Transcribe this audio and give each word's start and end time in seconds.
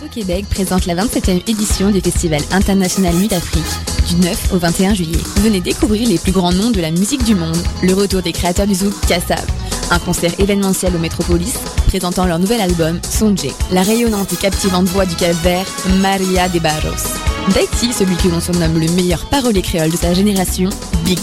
Auto-Québec 0.00 0.46
présente 0.48 0.86
la 0.86 0.94
27e 0.94 1.42
édition 1.48 1.90
du 1.90 2.00
Festival 2.00 2.40
international 2.52 3.14
Nuit 3.16 3.26
d'Afrique, 3.26 3.64
du 4.08 4.16
9 4.16 4.52
au 4.52 4.58
21 4.58 4.94
juillet. 4.94 5.18
Venez 5.38 5.60
découvrir 5.60 6.08
les 6.08 6.18
plus 6.18 6.30
grands 6.30 6.52
noms 6.52 6.70
de 6.70 6.80
la 6.80 6.90
musique 6.92 7.24
du 7.24 7.34
monde, 7.34 7.56
le 7.82 7.94
retour 7.94 8.22
des 8.22 8.32
créateurs 8.32 8.66
du 8.66 8.74
zouk 8.74 8.94
Kassav, 9.08 9.44
un 9.90 9.98
concert 9.98 10.32
événementiel 10.38 10.94
au 10.94 10.98
Métropolis 10.98 11.54
présentant 11.88 12.26
leur 12.26 12.38
nouvel 12.38 12.60
album 12.60 13.00
Sonje, 13.02 13.52
la 13.72 13.82
rayonnante 13.82 14.32
et 14.32 14.36
captivante 14.36 14.86
voix 14.86 15.06
du 15.06 15.16
Cap-Vert 15.16 15.66
Maria 16.00 16.48
de 16.48 16.60
Barros. 16.60 17.18
D'Haïti, 17.54 17.92
celui 17.92 18.16
que 18.16 18.28
l'on 18.28 18.40
surnomme 18.40 18.78
le 18.78 18.92
meilleur 18.92 19.28
parolier 19.28 19.62
créole 19.62 19.90
de 19.90 19.96
sa 19.96 20.14
génération, 20.14 20.70
Big. 21.04 21.18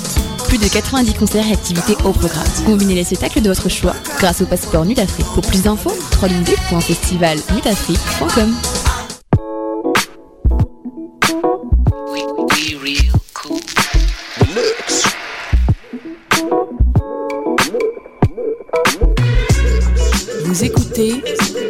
Plus 0.58 0.70
de 0.70 0.74
90 0.74 1.14
concerts 1.16 1.46
et 1.50 1.52
activités 1.52 1.98
au 2.06 2.14
programme. 2.14 2.48
Combinez 2.66 2.96
les 2.96 3.04
spectacles 3.04 3.42
de 3.42 3.50
votre 3.50 3.68
choix 3.68 3.94
grâce 4.20 4.40
au 4.40 4.46
passeport 4.46 4.86
Nuit 4.86 4.96
d'Afrique. 4.96 5.26
Pour 5.34 5.46
plus 5.46 5.64
d'infos, 5.64 5.92
www.festivalnutafrique.com. 6.22 8.55
Vous 20.46 20.63
écoutez 20.63 21.22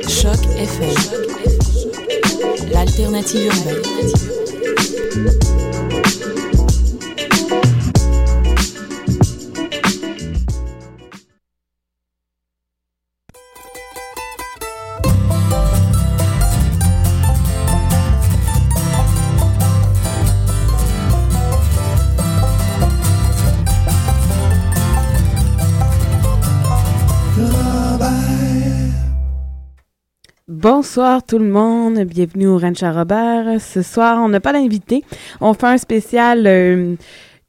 Choc 0.07 0.37
FM, 0.59 0.93
l'alternative 2.71 3.47
urbaine. 3.47 3.81
Bonsoir 30.95 31.25
tout 31.25 31.39
le 31.39 31.49
monde, 31.49 31.99
bienvenue 32.05 32.47
au 32.47 32.57
Ranch 32.57 32.81
à 32.81 32.93
Robert. 32.93 33.59
Ce 33.59 33.81
soir, 33.81 34.17
on 34.23 34.29
n'a 34.29 34.39
pas 34.39 34.53
d'invité. 34.53 35.03
On 35.41 35.53
fait 35.53 35.65
un 35.65 35.77
spécial 35.77 36.47
euh, 36.47 36.95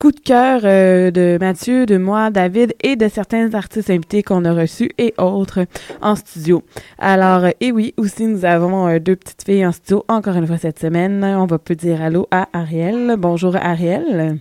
coup 0.01 0.11
de 0.11 0.19
cœur 0.19 0.63
euh, 0.65 1.13
de 1.13 1.39
Mathieu, 1.39 1.87
de 1.87 1.97
moi, 1.97 2.31
David 2.31 2.75
et 2.83 2.97
de 2.97 3.07
certains 3.07 3.55
artistes 3.55 3.89
invités 3.89 4.25
qu'on 4.25 4.45
a 4.45 4.53
reçus 4.53 4.91
et 4.99 5.15
autres 5.19 5.65
en 6.03 6.17
studio. 6.17 6.65
Alors, 6.99 7.45
euh, 7.45 7.51
et 7.61 7.71
oui, 7.71 7.95
aussi 7.99 8.27
nous 8.27 8.45
avons 8.45 8.89
euh, 8.89 8.99
deux 8.99 9.15
petites 9.15 9.45
filles 9.45 9.65
en 9.65 9.71
studio 9.71 10.05
encore 10.09 10.35
une 10.35 10.49
fois 10.49 10.59
cette 10.59 10.81
semaine. 10.81 11.23
On 11.23 11.47
va 11.47 11.61
peut 11.61 11.77
dire 11.77 12.03
allô 12.03 12.27
à 12.33 12.49
Ariel. 12.53 13.15
Bonjour 13.17 13.55
Ariel. 13.55 14.41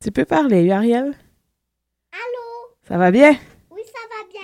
Tu 0.00 0.12
peux 0.12 0.24
parler, 0.24 0.70
Ariel? 0.70 1.06
Allô? 2.12 2.76
Ça 2.86 2.96
va 2.98 3.10
bien? 3.10 3.32
Oui, 3.72 3.82
ça 3.84 3.98
va 4.12 4.28
bien. 4.30 4.40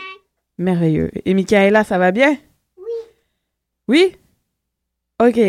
Merveilleux. 0.59 1.11
Et 1.25 1.35
Michaela, 1.35 1.85
ça 1.85 1.99
va 1.99 2.13
bien? 2.13 2.37
Oui. 2.77 2.85
Oui? 3.89 4.17
OK. 5.21 5.41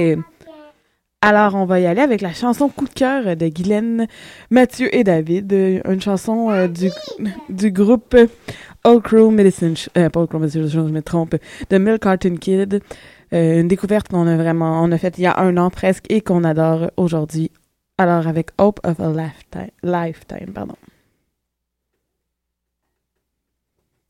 Alors, 1.21 1.55
on 1.55 1.65
va 1.65 1.79
y 1.79 1.87
aller 1.87 2.01
avec 2.01 2.21
la 2.21 2.33
chanson 2.33 2.69
Coup 2.69 2.85
de 2.85 2.93
cœur 2.93 3.35
de 3.35 3.47
Guylaine, 3.47 4.07
Mathieu 4.51 4.93
et 4.95 5.03
David. 5.03 5.51
euh, 5.53 5.81
Une 5.89 6.01
chanson 6.01 6.51
euh, 6.51 6.67
du, 6.67 6.89
du 7.49 7.71
groupe 7.71 8.15
Old 8.83 9.01
Crow 9.01 9.31
Medicine, 9.31 9.73
euh, 9.97 10.09
pas 10.09 10.27
Crow 10.27 10.37
Medicine, 10.37 10.67
je 10.67 10.79
me 10.79 11.01
trompe, 11.01 11.35
de 11.69 11.77
Milk 11.79 12.03
Carton 12.03 12.35
Kid. 12.35 12.79
Euh, 13.33 13.61
une 13.61 13.67
découverte 13.67 14.07
qu'on 14.09 14.27
a 14.27 14.37
vraiment, 14.37 14.83
on 14.83 14.91
a 14.91 14.97
faite 14.99 15.17
il 15.17 15.23
y 15.23 15.25
a 15.25 15.39
un 15.39 15.57
an 15.57 15.71
presque 15.71 16.05
et 16.09 16.21
qu'on 16.21 16.43
adore 16.43 16.91
aujourd'hui. 16.95 17.49
Alors, 17.97 18.27
avec 18.27 18.49
Hope 18.59 18.79
of 18.83 18.99
a 18.99 19.09
Lifetime, 19.09 19.71
lifetime 19.81 20.53
pardon. 20.53 20.75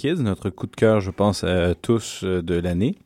Kids, 0.00 0.22
notre 0.22 0.48
coup 0.48 0.66
de 0.66 0.74
cœur, 0.74 1.00
je 1.02 1.10
pense, 1.10 1.44
à 1.44 1.74
tous 1.74 2.22
euh, 2.24 2.40
de 2.42 2.54
l'année. 2.54 2.96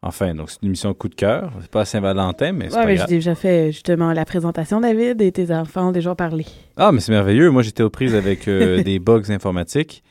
Enfin, 0.00 0.34
donc 0.34 0.48
c'est 0.48 0.62
une 0.62 0.68
émission 0.68 0.94
coup 0.94 1.08
de 1.10 1.14
cœur. 1.14 1.52
C'est 1.60 1.70
pas 1.70 1.84
Saint-Valentin, 1.84 2.52
mais 2.52 2.70
c'est 2.70 2.76
Ouais, 2.76 2.80
pas 2.82 2.86
mais 2.86 2.94
grave. 2.94 3.08
j'ai 3.10 3.16
déjà 3.16 3.34
fait 3.34 3.72
justement 3.72 4.12
la 4.14 4.24
présentation, 4.24 4.80
David, 4.80 5.20
et 5.20 5.32
tes 5.32 5.52
enfants 5.52 5.88
ont 5.88 5.92
déjà 5.92 6.14
parlé. 6.14 6.46
Ah, 6.78 6.92
mais 6.92 7.00
c'est 7.00 7.12
merveilleux. 7.12 7.50
Moi, 7.50 7.60
j'étais 7.62 7.82
aux 7.82 7.90
prises 7.90 8.14
avec 8.14 8.48
euh, 8.48 8.82
des 8.88 8.98
bugs 9.00 9.28
informatiques, 9.30 10.02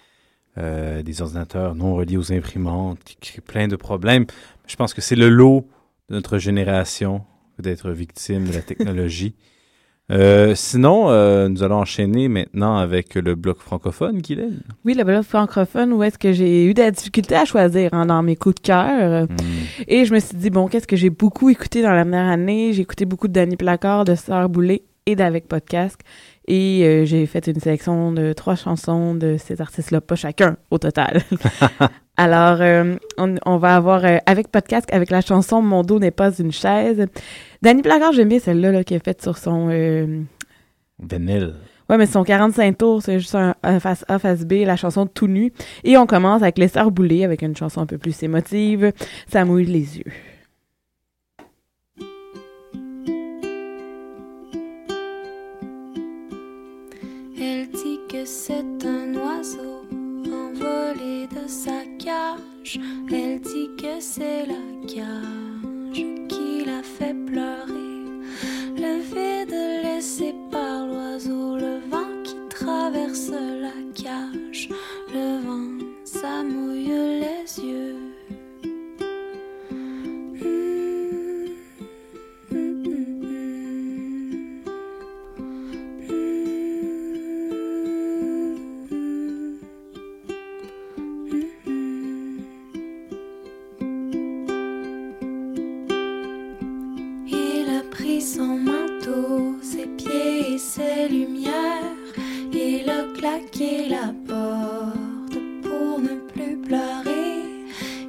euh, 0.60 1.02
des 1.02 1.22
ordinateurs 1.24 1.74
non 1.74 1.96
reliés 1.96 2.18
aux 2.18 2.32
imprimantes, 2.32 3.00
qui 3.04 3.16
créent 3.16 3.42
plein 3.42 3.68
de 3.68 3.76
problèmes. 3.76 4.26
Je 4.68 4.76
pense 4.76 4.94
que 4.94 5.02
c'est 5.02 5.16
le 5.16 5.30
lot 5.30 5.68
de 6.10 6.16
notre 6.16 6.38
génération 6.38 7.24
d'être 7.58 7.90
victime 7.90 8.46
de 8.48 8.54
la 8.54 8.62
technologie. 8.62 9.34
Euh, 10.10 10.56
sinon, 10.56 11.10
euh, 11.10 11.50
nous 11.50 11.64
allons 11.64 11.78
enchaîner 11.78 12.30
maintenant 12.30 12.78
avec 12.78 13.16
le 13.16 13.36
bloc 13.36 13.60
francophone, 13.60 14.20
Guylaine. 14.20 14.62
Oui, 14.86 14.94
le 14.94 15.04
blog 15.04 15.24
francophone, 15.24 15.92
où 15.92 16.02
est-ce 16.02 16.18
que 16.18 16.32
j'ai 16.32 16.66
eu 16.66 16.74
de 16.74 16.82
la 16.82 16.92
difficulté 16.92 17.36
à 17.36 17.46
choisir 17.46 17.94
hein, 17.94 18.06
dans 18.06 18.24
mes 18.24 18.36
coups 18.36 18.56
de 18.56 18.62
cœur. 18.62 19.26
Hmm. 19.26 19.36
Et 19.88 20.06
je 20.06 20.14
me 20.14 20.20
suis 20.20 20.38
dit, 20.38 20.50
bon, 20.50 20.68
qu'est-ce 20.68 20.88
que 20.88 20.96
j'ai 20.96 21.10
beaucoup 21.10 21.50
écouté 21.50 21.82
dans 21.82 21.92
la 21.92 22.04
dernière 22.04 22.32
année? 22.32 22.72
J'ai 22.72 22.84
écouté 22.84 23.06
beaucoup 23.06 23.28
de 23.28 23.34
Danny 23.34 23.58
Placard, 23.58 24.06
de 24.06 24.16
Sœur 24.16 24.48
Boulay 24.48 24.84
et 25.06 25.16
d'Avec 25.16 25.48
Podcast. 25.48 26.00
Et 26.48 26.84
euh, 26.86 27.06
j'ai 27.06 27.26
fait 27.26 27.48
une 27.48 27.60
sélection 27.60 28.14
de 28.14 28.32
trois 28.32 28.56
chansons 28.56 29.14
de 29.14 29.36
ces 29.38 29.60
artistes-là, 29.60 30.00
pas 30.00 30.16
chacun 30.16 30.56
au 30.72 30.78
total. 30.78 31.22
Alors, 32.18 32.62
euh, 32.62 32.96
on, 33.18 33.36
on 33.46 33.58
va 33.58 33.76
avoir 33.76 34.04
euh, 34.04 34.18
Avec 34.26 34.48
Podcast, 34.50 34.88
avec 34.92 35.12
la 35.12 35.22
chanson 35.22 35.62
Mon 35.62 35.84
dos 35.84 36.00
n'est 36.00 36.12
pas 36.12 36.32
une 36.40 36.52
chaise. 36.52 37.06
Danny 37.62 37.82
Placard, 37.84 38.12
j'aime 38.14 38.30
bien 38.30 38.40
celle-là 38.40 38.72
là, 38.72 38.84
qui 38.84 38.96
est 38.96 39.04
faite 39.04 39.22
sur 39.22 39.38
son... 39.38 39.70
euh, 39.70 40.22
Vanille. 41.00 41.54
Ouais, 41.90 41.98
mais 41.98 42.06
son 42.08 42.24
45 42.24 42.78
tours, 42.78 43.02
c'est 43.04 43.20
juste 43.20 43.36
un, 43.36 43.56
un 43.64 43.80
face 43.80 44.04
A, 44.10 44.20
face 44.20 44.46
B, 44.46 44.64
la 44.66 44.76
chanson 44.76 45.06
tout 45.06 45.28
nu. 45.28 45.54
Et 45.84 45.96
on 45.98 46.06
commence 46.06 46.42
avec 46.42 46.58
les 46.58 46.68
Sœurs 46.68 46.92
Boulay, 46.92 47.24
avec 47.24 47.44
une 47.44 47.56
chanson 47.56 47.82
un 47.82 47.86
peu 47.86 47.98
plus 47.98 48.22
émotive. 48.24 48.92
Ça 49.32 49.46
mouille 49.46 49.66
les 49.66 50.00
yeux. 50.00 50.12
Elle 57.40 57.70
dit 57.70 58.00
que 58.10 58.26
c'est 58.26 58.66
un 58.86 59.14
oiseau 59.16 59.77
envolé 60.34 61.28
de 61.28 61.48
sa 61.48 61.84
cage. 62.00 62.80
Elle 63.12 63.40
dit 63.42 63.70
que 63.78 64.00
c'est 64.00 64.46
la 64.46 64.64
cage 64.88 66.06
qui 66.28 66.66
l'a 66.66 66.84
fait 66.84 67.16
pleurer. 67.26 68.04
Le 68.76 69.00
vide 69.02 69.84
laissé 69.84 70.34
par 70.52 70.86
l'oiseau, 70.88 71.58
le 71.58 71.80
vent 71.90 72.24
qui 72.24 72.36
traverse 72.50 73.30
la 73.30 73.74
cage. 73.94 74.70
Le 75.14 75.42
vent, 75.46 75.86
ça 76.04 76.44
mouille 76.44 77.22
les 77.22 77.64
yeux. 77.64 78.17
La 103.30 104.14
porte 104.26 105.38
pour 105.62 106.00
ne 106.00 106.16
plus 106.32 106.56
pleurer. 106.58 107.44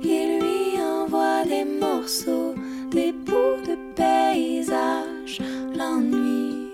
Il 0.02 0.38
lui 0.38 0.80
envoie 0.80 1.44
des 1.44 1.64
morceaux, 1.64 2.54
des 2.92 3.10
bouts 3.12 3.60
de 3.66 3.76
paysage. 3.96 5.40
L'ennui, 5.76 6.68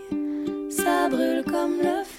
ça 0.71 1.09
brûle 1.09 1.43
comme 1.45 1.79
le 1.79 2.05
feu. 2.05 2.14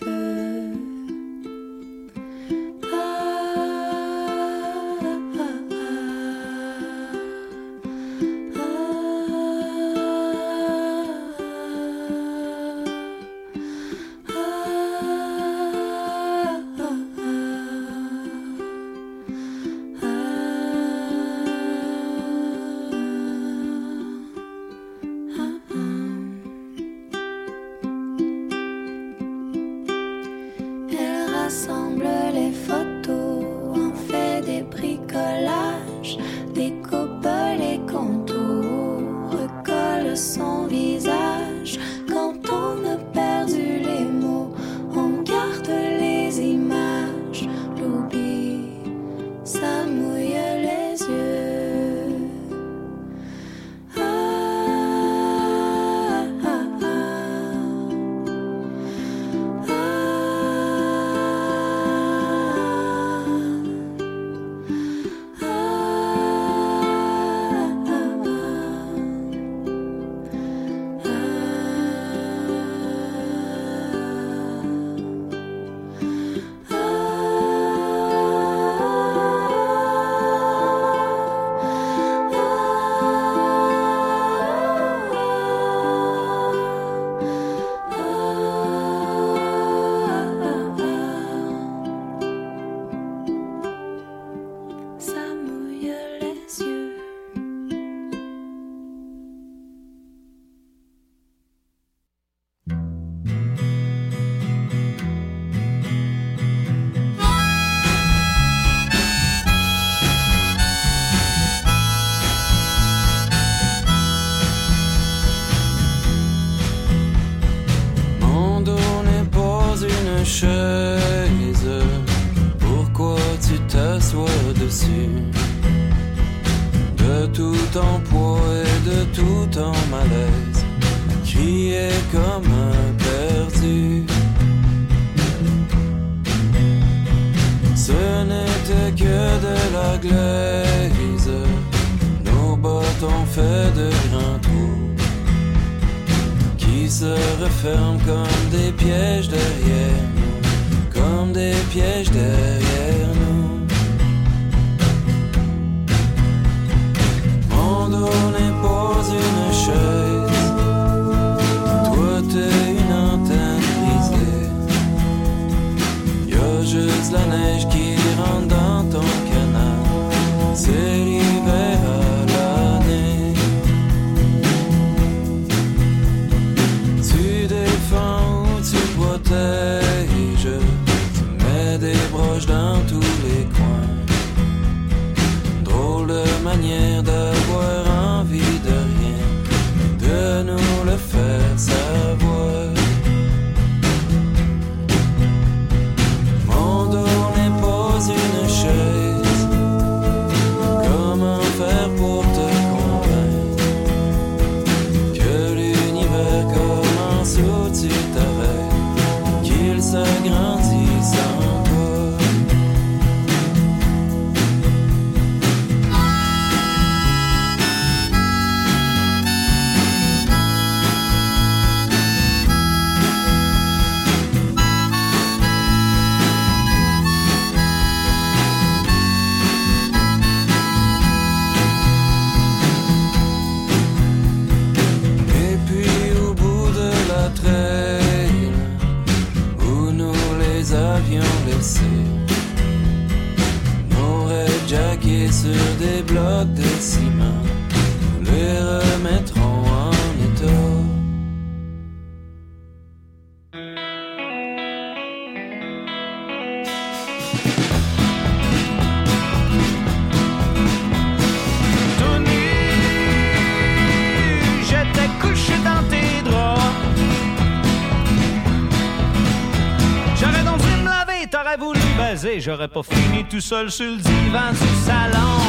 J'aurais 272.55 272.67
pas 272.69 272.83
fini 272.83 273.25
tout 273.25 273.41
seul 273.41 273.69
sur 273.69 273.85
le 273.85 273.97
divan 273.97 274.51
du 274.51 274.85
salon. 274.85 275.39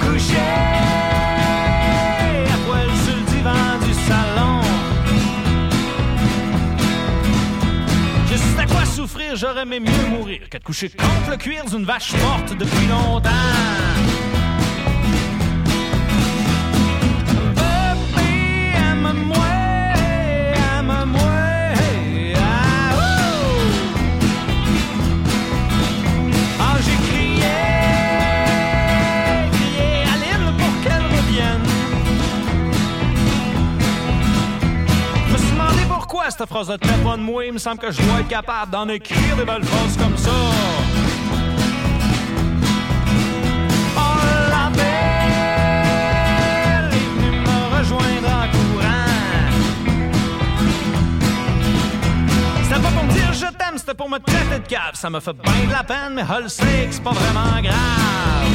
Couché 0.00 0.38
à 2.46 2.58
poil 2.64 2.88
sur 3.04 3.16
le 3.16 3.24
divan 3.32 3.78
du 3.84 3.94
salon. 4.06 4.60
Je 8.30 8.36
sais 8.36 8.60
à 8.60 8.66
quoi 8.66 8.84
souffrir, 8.84 9.34
j'aurais 9.34 9.62
aimé 9.62 9.80
mieux 9.80 10.16
mourir 10.16 10.48
que 10.48 10.58
de 10.58 10.62
coucher 10.62 10.88
contre 10.88 11.30
le 11.30 11.36
cuir 11.38 11.64
d'une 11.64 11.84
vache 11.84 12.12
morte 12.22 12.56
depuis 12.56 12.86
longtemps. 12.86 14.27
Cette 36.38 36.48
phrase 36.48 36.70
ne 36.70 36.76
tenait 36.76 37.02
pas 37.02 37.16
de 37.16 37.22
moi. 37.22 37.44
Il 37.44 37.52
me 37.52 37.58
semble 37.58 37.78
que 37.78 37.90
je 37.90 38.00
dois 38.00 38.20
être 38.20 38.28
capable 38.28 38.70
d'en 38.70 38.88
écrire 38.88 39.36
des 39.36 39.44
belles 39.44 39.64
phrases 39.64 39.96
comme 39.96 40.16
ça. 40.16 40.30
Oh, 43.96 44.00
la 44.48 44.70
belle 44.70 44.84
est 46.92 47.08
venue 47.16 47.40
me 47.40 47.76
rejoindre 47.76 48.28
en 48.28 48.46
courant. 48.52 49.10
C'était 52.62 52.80
pas 52.80 52.90
pour 52.90 53.04
me 53.04 53.12
dire 53.12 53.32
je 53.32 53.46
t'aime, 53.56 53.76
c'était 53.76 53.94
pour 53.94 54.08
me 54.08 54.18
traiter 54.18 54.60
de 54.60 54.68
cave. 54.68 54.94
Ça 54.94 55.10
me 55.10 55.18
fait 55.18 55.32
bien 55.32 55.66
de 55.66 55.72
la 55.72 55.82
peine, 55.82 56.14
mais 56.14 56.22
Hull 56.22 56.48
c'est 56.48 57.02
pas 57.02 57.10
vraiment 57.10 57.60
grave. 57.60 58.47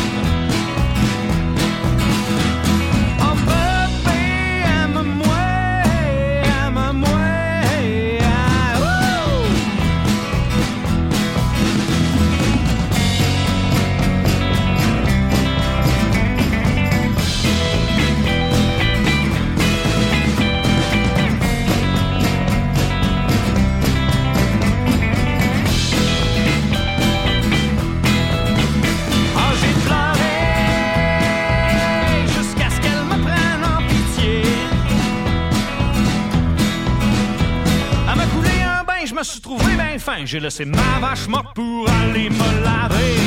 J'ai 40.25 40.39
laissé 40.39 40.63
ma 40.65 40.99
vache 41.01 41.27
morte 41.27 41.53
pour 41.53 41.87
aller 42.01 42.29
me 42.29 42.63
laver. 42.63 43.19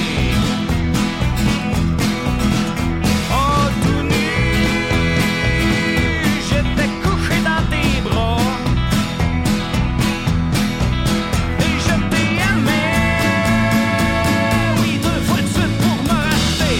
Oh, 3.30 3.68
tout 3.82 4.02
nu, 4.02 4.32
j'étais 6.48 6.88
couché 7.04 7.36
dans 7.44 7.62
tes 7.70 8.00
bras. 8.00 8.38
Et 11.60 11.78
je 11.78 11.94
t'ai 12.10 12.28
aimé, 12.50 12.86
oui, 14.80 14.98
deux 15.02 15.20
fois 15.26 15.42
de 15.42 15.48
suite 15.48 15.76
pour 15.78 15.98
me 16.02 16.16
racheter. 16.18 16.78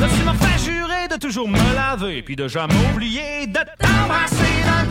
Là, 0.00 0.06
tu 0.08 0.20
m'as 0.24 0.34
fait 0.34 0.58
jurer 0.64 1.06
de 1.08 1.16
toujours 1.20 1.48
me 1.48 1.74
laver, 1.74 2.22
puis 2.22 2.34
de 2.34 2.48
jamais 2.48 2.74
oublier 2.92 3.46
de 3.46 3.60
t'embrasser 3.78 4.54
dans 4.66 4.82
le 4.82 4.88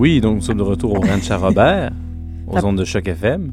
Oui, 0.00 0.22
donc 0.22 0.36
nous 0.36 0.40
sommes 0.40 0.56
de 0.56 0.62
retour 0.62 0.92
au 0.94 1.00
Ranch 1.02 1.30
à 1.30 1.36
Robert, 1.36 1.90
aux 2.46 2.64
ondes 2.64 2.78
de 2.78 2.86
Choc 2.86 3.06
FM. 3.06 3.52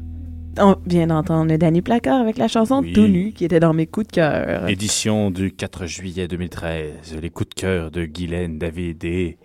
On 0.58 0.76
vient 0.86 1.06
d'entendre 1.08 1.54
Danny 1.56 1.82
Placard 1.82 2.22
avec 2.22 2.38
la 2.38 2.48
chanson 2.48 2.80
Oui. 2.80 2.94
Tout 2.94 3.06
nu 3.06 3.32
qui 3.32 3.44
était 3.44 3.60
dans 3.60 3.74
mes 3.74 3.86
coups 3.86 4.06
de 4.06 4.12
cœur. 4.12 4.66
Édition 4.66 5.30
du 5.30 5.52
4 5.52 5.84
juillet 5.84 6.26
2013. 6.26 7.18
Les 7.20 7.28
coups 7.28 7.50
de 7.50 7.54
cœur 7.54 7.90
de 7.90 8.06
Guylaine, 8.06 8.58
David 8.58 9.04
et 9.04 9.36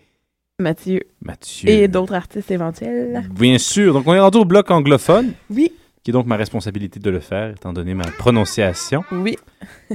Mathieu 0.59 1.01
Mathieu. 1.21 1.67
et 1.69 1.89
d'autres 1.89 2.13
artistes 2.13 2.51
éventuels. 2.51 3.29
Bien 3.37 3.57
sûr. 3.57 3.93
Donc, 3.95 4.07
on 4.07 4.13
est 4.13 4.19
rendu 4.21 4.37
au 4.37 4.45
bloc 4.45 4.71
anglophone, 4.71 5.33
Oui, 5.49 5.73
qui 6.05 6.11
est 6.11 6.13
donc 6.13 6.25
ma 6.25 6.37
responsabilité 6.37 7.01
de 7.01 7.09
le 7.09 7.19
faire, 7.19 7.49
étant 7.49 7.73
donné 7.73 7.95
ma 7.95 8.05
prononciation. 8.05 9.03
oui. 9.11 9.35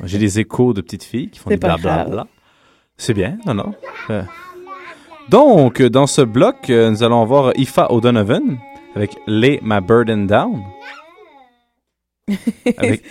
J'ai 0.05 0.19
des 0.19 0.41
échos 0.41 0.75
de 0.75 0.83
petites 0.83 1.05
filles 1.05 1.31
qui 1.31 1.39
font 1.39 1.49
des 1.49 1.57
blablabla. 1.57 2.27
C'est 2.99 3.15
bien, 3.15 3.39
non, 3.47 3.55
non. 3.55 3.75
Euh, 4.11 4.23
Donc, 5.31 5.83
dans 5.83 6.07
ce 6.07 6.23
bloc, 6.23 6.71
euh, 6.71 6.91
nous 6.91 7.03
allons 7.03 7.25
voir 7.25 7.53
Ifa 7.57 7.93
O'Donovan 7.93 8.59
avec 8.95 9.11
Lay 9.27 9.61
My 9.63 9.81
Burden 9.81 10.27
Down. 10.27 10.63
Avec... 12.77 13.03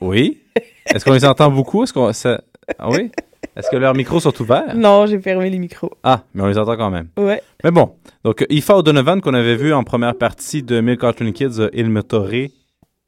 Oui. 0.00 0.40
Est-ce 0.86 1.04
qu'on 1.04 1.12
les 1.12 1.24
entend 1.24 1.50
beaucoup? 1.50 1.82
Est-ce 1.84 1.92
qu'on... 1.92 2.12
ça- 2.12 2.40
Ah 2.78 2.88
oui? 2.90 3.10
Est-ce 3.56 3.70
que 3.70 3.76
leurs 3.76 3.94
micros 3.94 4.20
sont 4.20 4.40
ouverts? 4.40 4.74
Non, 4.74 5.06
j'ai 5.06 5.20
fermé 5.20 5.50
les 5.50 5.58
micros. 5.58 5.90
Ah, 6.02 6.22
mais 6.32 6.42
on 6.42 6.46
les 6.46 6.56
entend 6.58 6.76
quand 6.76 6.90
même. 6.90 7.08
Ouais. 7.18 7.42
Mais 7.64 7.70
bon, 7.70 7.94
donc 8.24 8.44
Ifa 8.48 8.76
O'Donovan 8.78 9.20
qu'on 9.20 9.34
avait 9.34 9.56
vu 9.56 9.72
en 9.74 9.84
première 9.84 10.16
partie 10.16 10.62
de 10.62 10.80
Mille 10.80 10.96
Cartoon 10.96 11.32
Kids 11.32 11.60
euh, 11.60 11.68
Il 11.74 11.90
me 11.90 12.02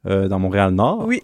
euh, 0.07 0.27
dans 0.27 0.39
Montréal-Nord. 0.39 1.05
Oui. 1.07 1.21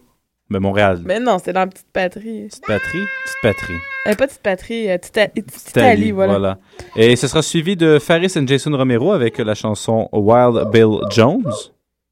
Mais 0.52 0.60
Montréal, 0.60 1.00
Mais 1.06 1.22
non, 1.22 1.38
c'est 1.42 1.54
dans 1.54 1.62
la 1.62 1.68
petite 1.68 1.88
patrie. 1.94 2.48
petite 2.50 2.66
patrie, 2.68 3.00
petite 3.00 3.38
patrie. 3.42 3.74
Euh, 4.06 4.16
pas 4.16 4.28
petite 4.28 4.42
patrie, 4.42 4.92
euh, 4.92 4.98
Tita- 4.98 5.30
Titali, 5.34 6.12
voilà. 6.12 6.58
Et 6.98 7.16
ce 7.16 7.28
sera 7.30 7.42
suivi 7.42 7.78
de 7.78 8.00
Faris 8.00 8.34
et 8.36 8.46
Jason 8.46 8.76
Romero 8.76 9.14
avec 9.14 9.38
la 9.38 9.56
chanson 9.56 10.10
Wild 10.12 10.70
Bill 10.70 11.00
Jones. 11.10 11.54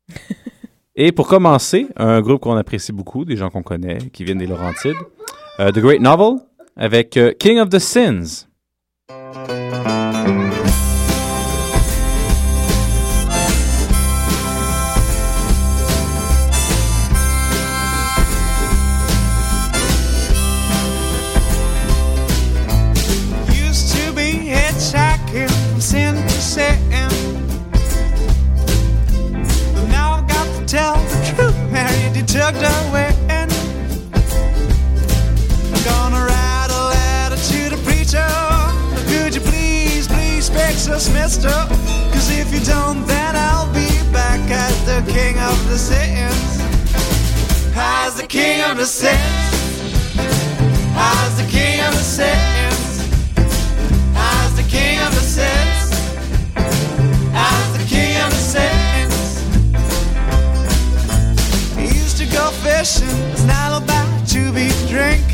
et 0.95 1.11
pour 1.11 1.27
commencer, 1.27 1.87
un 1.97 2.21
groupe 2.21 2.39
qu'on 2.39 2.55
apprécie 2.55 2.93
beaucoup, 2.93 3.25
des 3.25 3.35
gens 3.35 3.49
qu'on 3.49 3.61
connaît, 3.63 3.97
qui 4.13 4.23
viennent 4.23 4.37
des 4.37 4.47
Laurentides, 4.47 4.95
euh, 5.59 5.71
The 5.71 5.79
Great 5.79 5.99
Novel 5.99 6.39
avec 6.77 7.17
euh, 7.17 7.33
King 7.37 7.59
of 7.59 7.67
the 7.67 7.79
Sins. 7.79 8.47
Tucked 32.31 32.57
away. 32.57 33.09
Gonna 35.83 36.25
write 36.25 36.69
a 36.69 36.83
letter 36.93 37.35
to 37.35 37.69
the 37.73 37.81
preacher. 37.83 38.29
Could 39.07 39.33
you 39.33 39.41
please, 39.41 40.07
please 40.07 40.49
fix 40.49 40.87
us, 40.87 41.11
mister? 41.11 41.49
Cause 41.49 42.29
if 42.29 42.53
you 42.53 42.59
don't, 42.59 43.05
then 43.07 43.35
I'll 43.35 43.71
be 43.73 43.89
back 44.13 44.39
as 44.51 44.85
the 44.85 45.01
king 45.11 45.39
of 45.39 45.57
the 45.69 45.77
sins. 45.77 46.61
As 47.75 48.15
the 48.15 48.27
king 48.27 48.61
of 48.61 48.77
the 48.77 48.85
sins. 48.85 49.09
As 49.11 49.17
the 49.17 49.17
king 49.17 49.21
of 49.21 49.37
the 49.37 49.45
sins. 49.45 49.48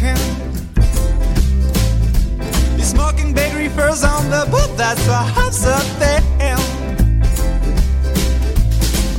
Drinking. 0.05 0.17
Be 2.75 2.83
smoking 2.83 3.33
big 3.33 3.53
reefers 3.53 4.03
on 4.03 4.29
the 4.29 4.47
boat, 4.51 4.77
that's 4.77 5.03
perhaps 5.05 5.65
a 5.65 5.79
thing. 5.99 6.23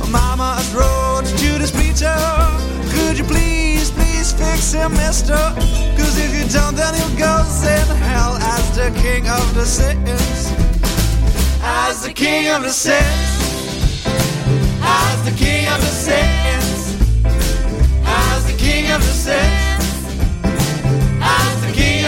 Mama's 0.09 0.73
road 0.73 1.25
to 1.25 1.35
Judas 1.35 1.69
preacher. 1.69 2.15
Could 2.93 3.17
you 3.17 3.25
please, 3.25 3.91
please 3.91 4.31
fix 4.31 4.71
him, 4.71 4.93
mister? 4.93 5.35
Cause 5.97 6.17
if 6.17 6.33
you 6.33 6.47
don't, 6.49 6.75
then 6.75 6.93
he'll 6.95 7.17
go 7.17 7.43
in 7.63 7.87
hell 7.97 8.37
as 8.37 8.75
the 8.75 8.89
king 9.01 9.27
of 9.27 9.53
the 9.53 9.65
sins. 9.65 10.51
As 11.61 12.03
the 12.03 12.13
king 12.13 12.47
of 12.49 12.63
the 12.63 12.71
sins. 12.71 13.03
As 14.81 15.23
the 15.25 15.35
king 15.37 15.67
of 15.67 15.81
the 15.81 15.93
sins. 16.07 16.95
As 18.05 18.45
the 18.49 18.57
king 18.57 18.89
of 18.89 19.01
the 19.01 19.13
sins. 19.13 19.66
As 21.29 21.61
the 21.61 21.71
king 21.73 22.05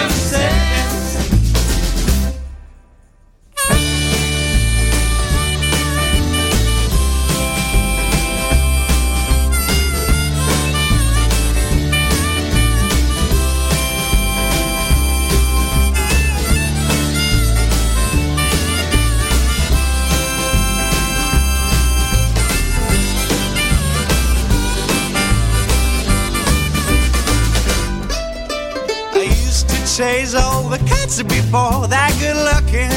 chase 30.19 30.35
all 30.35 30.63
the 30.63 30.77
cats 30.79 31.21
before 31.23 31.87
that 31.87 32.11
good 32.19 32.39
looking. 32.49 32.91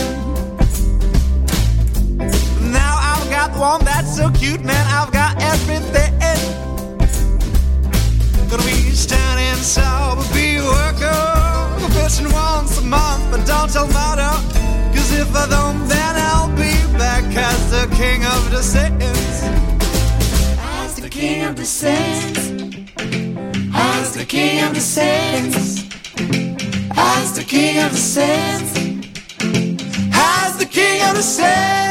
Now 2.73 2.95
I've 3.11 3.29
got 3.31 3.51
one 3.59 3.85
that's 3.85 4.17
so 4.17 4.31
cute, 4.31 4.65
man. 4.65 4.85
I've 4.89 5.13
got 5.13 5.33
everything. 5.53 6.13
Gonna 8.51 8.63
be 8.65 8.91
standing 9.07 9.63
sober, 9.63 10.25
be 10.35 10.59
working, 10.75 11.91
fishing 11.95 12.31
once 12.33 12.79
a 12.79 12.83
month, 12.83 13.25
but 13.31 13.47
don't 13.47 13.71
tell 13.71 13.87
mother. 13.89 14.33
Cause 14.95 15.13
if 15.13 15.35
I 15.35 15.47
don't, 15.49 15.89
then 15.89 16.15
I'll 16.29 16.53
be 16.57 16.75
back 16.99 17.25
as 17.37 17.71
the 17.71 17.85
king 17.97 18.25
of 18.25 18.51
the 18.51 18.63
sins. 18.63 19.37
As 20.81 20.97
the 20.97 21.09
king 21.09 21.45
of 21.45 21.57
the 21.57 21.65
sins. 21.65 22.39
As 23.75 24.15
the 24.15 24.25
king 24.25 24.63
of 24.65 24.75
the 24.75 24.81
sins. 24.81 25.82
As 26.97 27.35
the 27.35 27.45
king 27.45 27.79
of 27.79 27.93
the 27.93 27.99
sins. 27.99 28.71
As 30.15 30.57
the 30.59 30.67
king 30.67 31.03
of 31.09 31.17
the 31.17 31.23
sins. 31.23 31.82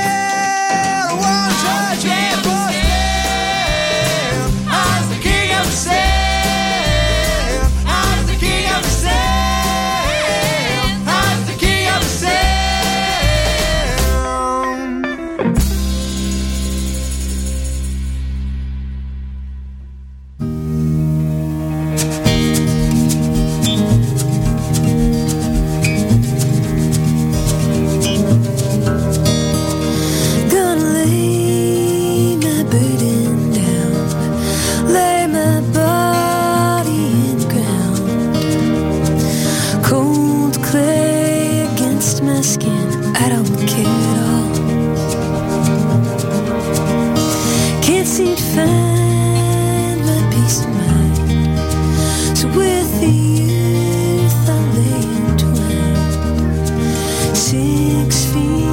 Six 58.01 58.25
feet 58.33 58.65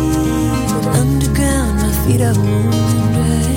underground, 0.86 1.76
my 1.82 1.92
feet 2.06 2.22
are 2.22 2.32
warm 2.32 2.72
and 2.72 3.14
dry. 3.14 3.47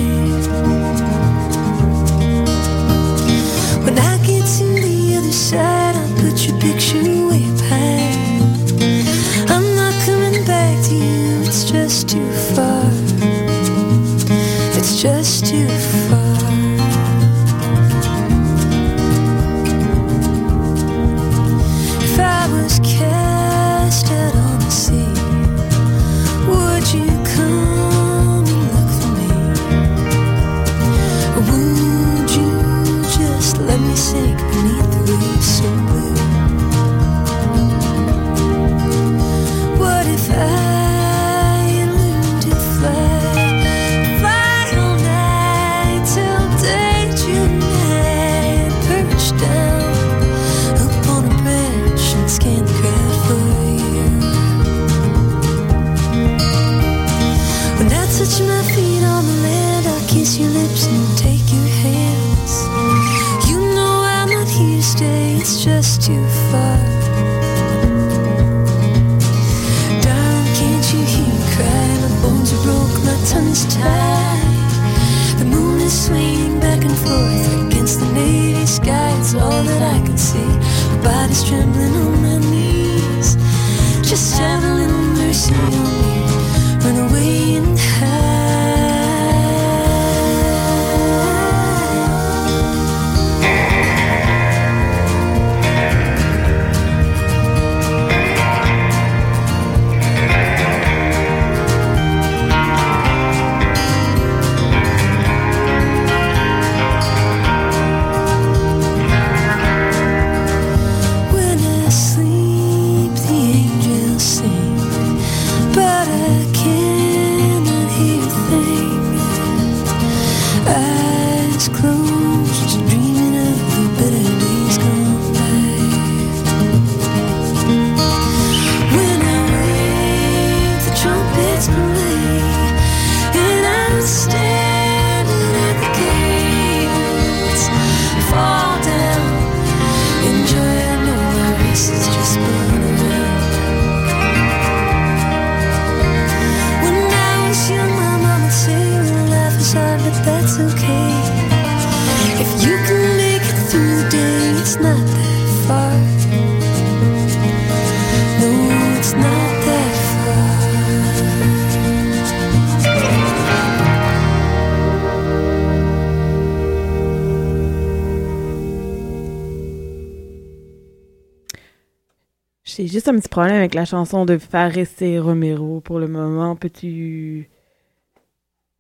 J'ai 172.82 172.88
juste 172.88 173.08
un 173.08 173.16
petit 173.16 173.30
problème 173.30 173.58
avec 173.58 173.76
la 173.76 173.86
chanson 173.86 174.26
de 174.26 174.40
Fares 174.40 174.72
et 175.02 175.20
Romero 175.20 175.82
pour 175.82 176.00
le 176.00 176.08
moment. 176.08 176.56
Peux-tu. 176.56 177.48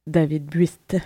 David 0.08 0.46
Buist? 0.46 0.98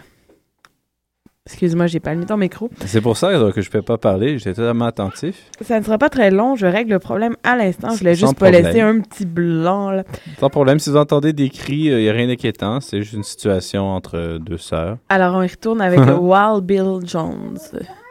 Excuse-moi, 1.45 1.87
j'ai 1.87 1.99
pas 1.99 2.15
mis 2.15 2.25
ton 2.25 2.37
micro. 2.37 2.69
C'est 2.85 3.01
pour 3.01 3.17
ça 3.17 3.31
euh, 3.31 3.51
que 3.51 3.59
je 3.59 3.67
ne 3.67 3.71
peux 3.73 3.81
pas 3.81 3.97
parler. 3.97 4.37
J'étais 4.37 4.53
totalement 4.53 4.85
attentif. 4.85 5.51
Ça 5.59 5.77
ne 5.77 5.83
sera 5.83 5.97
pas 5.97 6.07
très 6.07 6.31
long, 6.31 6.55
je 6.55 6.67
règle 6.67 6.91
le 6.91 6.99
problème 6.99 7.35
à 7.43 7.57
l'instant. 7.57 7.89
Je 7.89 7.99
voulais 7.99 8.15
juste 8.15 8.33
pas 8.35 8.45
problème. 8.45 8.63
laisser 8.63 8.79
un 8.79 9.01
petit 9.01 9.25
blanc 9.25 9.91
là. 9.91 10.05
Sans 10.39 10.49
problème. 10.49 10.79
Si 10.79 10.89
vous 10.89 10.95
entendez 10.95 11.33
des 11.33 11.49
cris, 11.49 11.87
il 11.87 11.97
n'y 11.97 12.07
a 12.07 12.13
rien 12.13 12.27
d'inquiétant. 12.27 12.79
C'est 12.79 13.01
juste 13.01 13.15
une 13.15 13.23
situation 13.23 13.89
entre 13.89 14.15
euh, 14.17 14.39
deux 14.39 14.57
sœurs. 14.57 14.99
Alors 15.09 15.35
on 15.35 15.41
y 15.41 15.47
retourne 15.47 15.81
avec 15.81 15.99
le 15.99 16.13
Wild 16.17 16.63
Bill 16.63 17.05
Jones. 17.05 17.59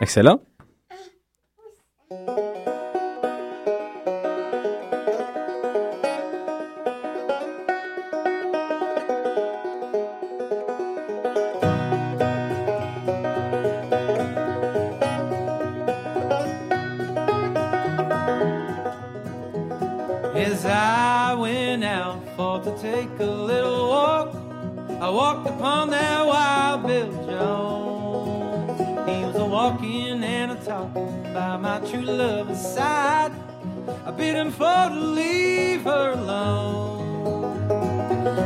Excellent. 0.03 0.41
I 25.05 25.11
walked 25.11 25.47
upon 25.47 25.91
that 25.91 26.27
wild 26.27 26.87
Bill 26.87 27.13
Jones. 27.27 28.79
He 29.07 29.23
was 29.27 29.37
a 29.37 29.45
walking 29.45 30.25
and 30.25 30.53
a 30.53 30.55
talking 30.65 31.31
by 31.35 31.59
my 31.59 31.79
true 31.81 32.01
lover's 32.01 32.59
side. 32.59 33.31
I 34.07 34.11
bid 34.13 34.35
him 34.35 34.51
for 34.51 34.65
to 34.65 34.95
leave 34.95 35.83
her 35.83 36.13
alone. 36.13 37.71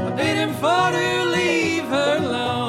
I 0.09 0.11
bid 0.17 0.37
him 0.37 0.53
for 0.55 0.91
to 0.91 1.25
leave 1.27 1.85
her 1.85 2.17
alone. 2.25 2.68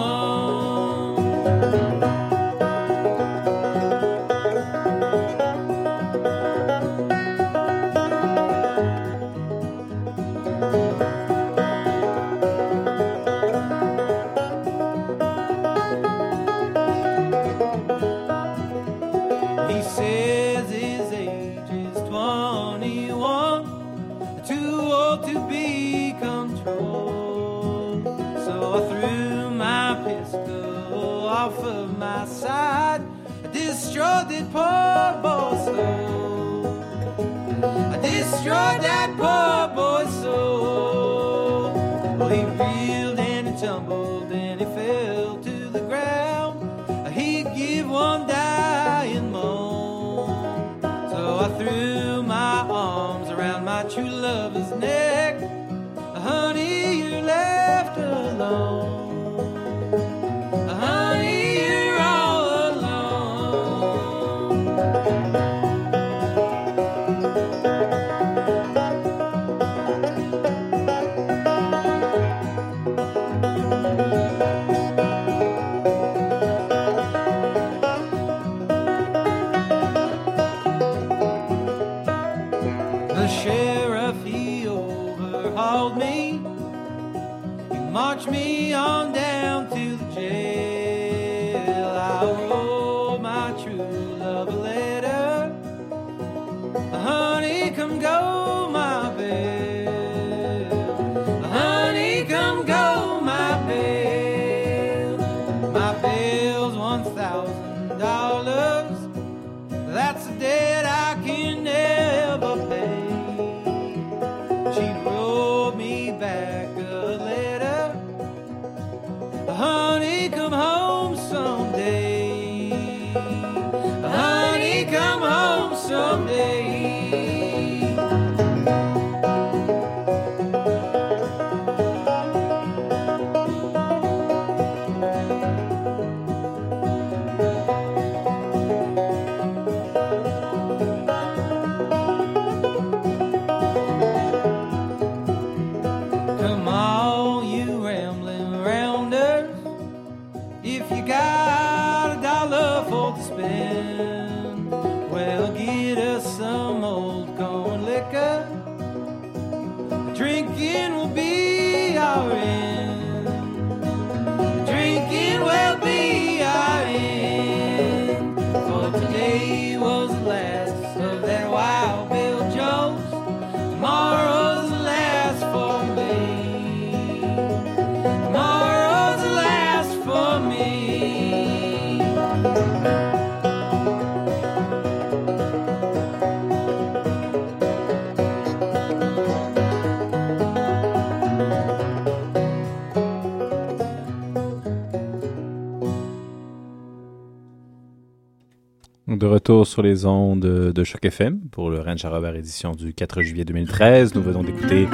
De 199.19 199.25
retour 199.25 199.67
sur 199.67 199.81
les 199.81 200.05
ondes 200.05 200.39
de 200.39 200.83
Choc 200.85 201.03
FM 201.03 201.41
pour 201.51 201.69
le 201.69 201.81
Ranch 201.81 202.05
à 202.05 202.09
Robert 202.09 202.35
édition 202.35 202.71
du 202.71 202.93
4 202.93 203.21
juillet 203.21 203.43
2013. 203.43 204.15
Nous 204.15 204.21
venons 204.21 204.43
d'écouter 204.43 204.87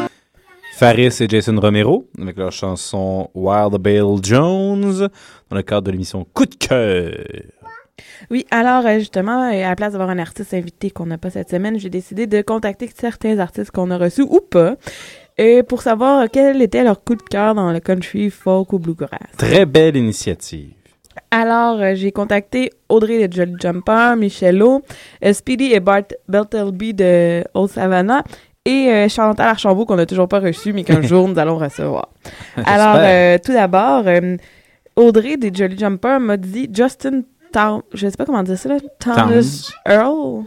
Faris 0.74 1.16
et 1.20 1.30
Jason 1.30 1.56
Romero 1.60 2.10
avec 2.20 2.36
leur 2.36 2.52
chanson 2.52 3.30
Wild 3.36 3.78
Bill 3.78 4.18
Jones 4.24 5.10
dans 5.52 5.56
le 5.56 5.62
cadre 5.62 5.84
de 5.84 5.92
l'émission 5.92 6.26
Coup 6.34 6.48
de 6.48 6.56
cœur. 6.56 7.14
Oui, 8.32 8.48
alors 8.50 8.84
euh, 8.88 8.98
justement, 8.98 9.44
euh, 9.44 9.64
à 9.64 9.70
la 9.70 9.76
place 9.76 9.92
d'avoir 9.92 10.10
un 10.10 10.18
artiste 10.18 10.56
invité 10.56 10.90
qu'on 10.90 11.06
n'a 11.06 11.20
pas 11.20 11.30
cette 11.30 11.52
semaine, 11.52 11.78
j'ai 11.78 11.92
décidé 11.92 12.26
de 12.26 12.42
contacter 12.42 12.90
certains 12.96 13.38
artistes 13.38 13.70
qu'on 13.70 13.92
a 13.92 13.98
reçus 14.00 14.24
ou 14.24 14.40
pas 14.40 14.76
euh, 15.40 15.62
pour 15.62 15.84
savoir 15.84 16.32
quel 16.32 16.64
était 16.64 16.84
leur 16.84 17.04
coup 17.04 17.16
de 17.16 17.22
cœur 17.22 17.54
dans 17.54 17.72
le 17.72 17.80
country, 17.80 18.32
folk 18.32 18.74
ou 18.74 18.80
bluegrass. 18.80 19.20
Très 19.38 19.68
belle 19.68 19.96
initiative. 19.96 20.75
Alors, 21.32 21.80
euh, 21.82 21.96
j'ai 21.96 22.12
contacté 22.12 22.72
Audrey 22.90 23.28
de 23.28 23.34
Jolly 23.34 23.56
Jumper, 23.60 24.16
Michello, 24.18 24.84
euh, 25.24 25.34
Speedy 25.34 25.74
et 25.74 25.80
Bart 25.80 26.04
Beltelby 26.28 26.94
de 26.94 27.44
Old 27.54 27.70
Savannah 27.70 28.24
et 28.66 28.90
euh, 28.90 29.10
Chantal 29.10 29.48
Archambault 29.48 29.86
qu'on 29.86 29.96
n'a 29.96 30.06
toujours 30.06 30.28
pas 30.28 30.40
reçu, 30.40 30.74
mais 30.74 30.84
qu'un 30.84 31.02
jour 31.04 31.28
nous 31.28 31.38
allons 31.40 31.58
recevoir. 31.58 32.10
Alors, 32.66 32.98
tout 33.40 33.54
d'abord, 33.54 34.06
Audrey 34.96 35.38
des 35.38 35.52
Jolly 35.54 35.78
Jumper 35.78 36.20
m'a 36.20 36.38
dit 36.38 36.70
Justin 36.74 37.22
Town, 37.56 37.82
je 37.94 38.08
sais 38.10 38.18
pas 38.18 38.26
comment 38.26 38.44
dire 38.44 38.58
ça, 38.58 38.68
là, 38.68 38.78
Thomas 39.00 39.72
Earl, 39.88 40.44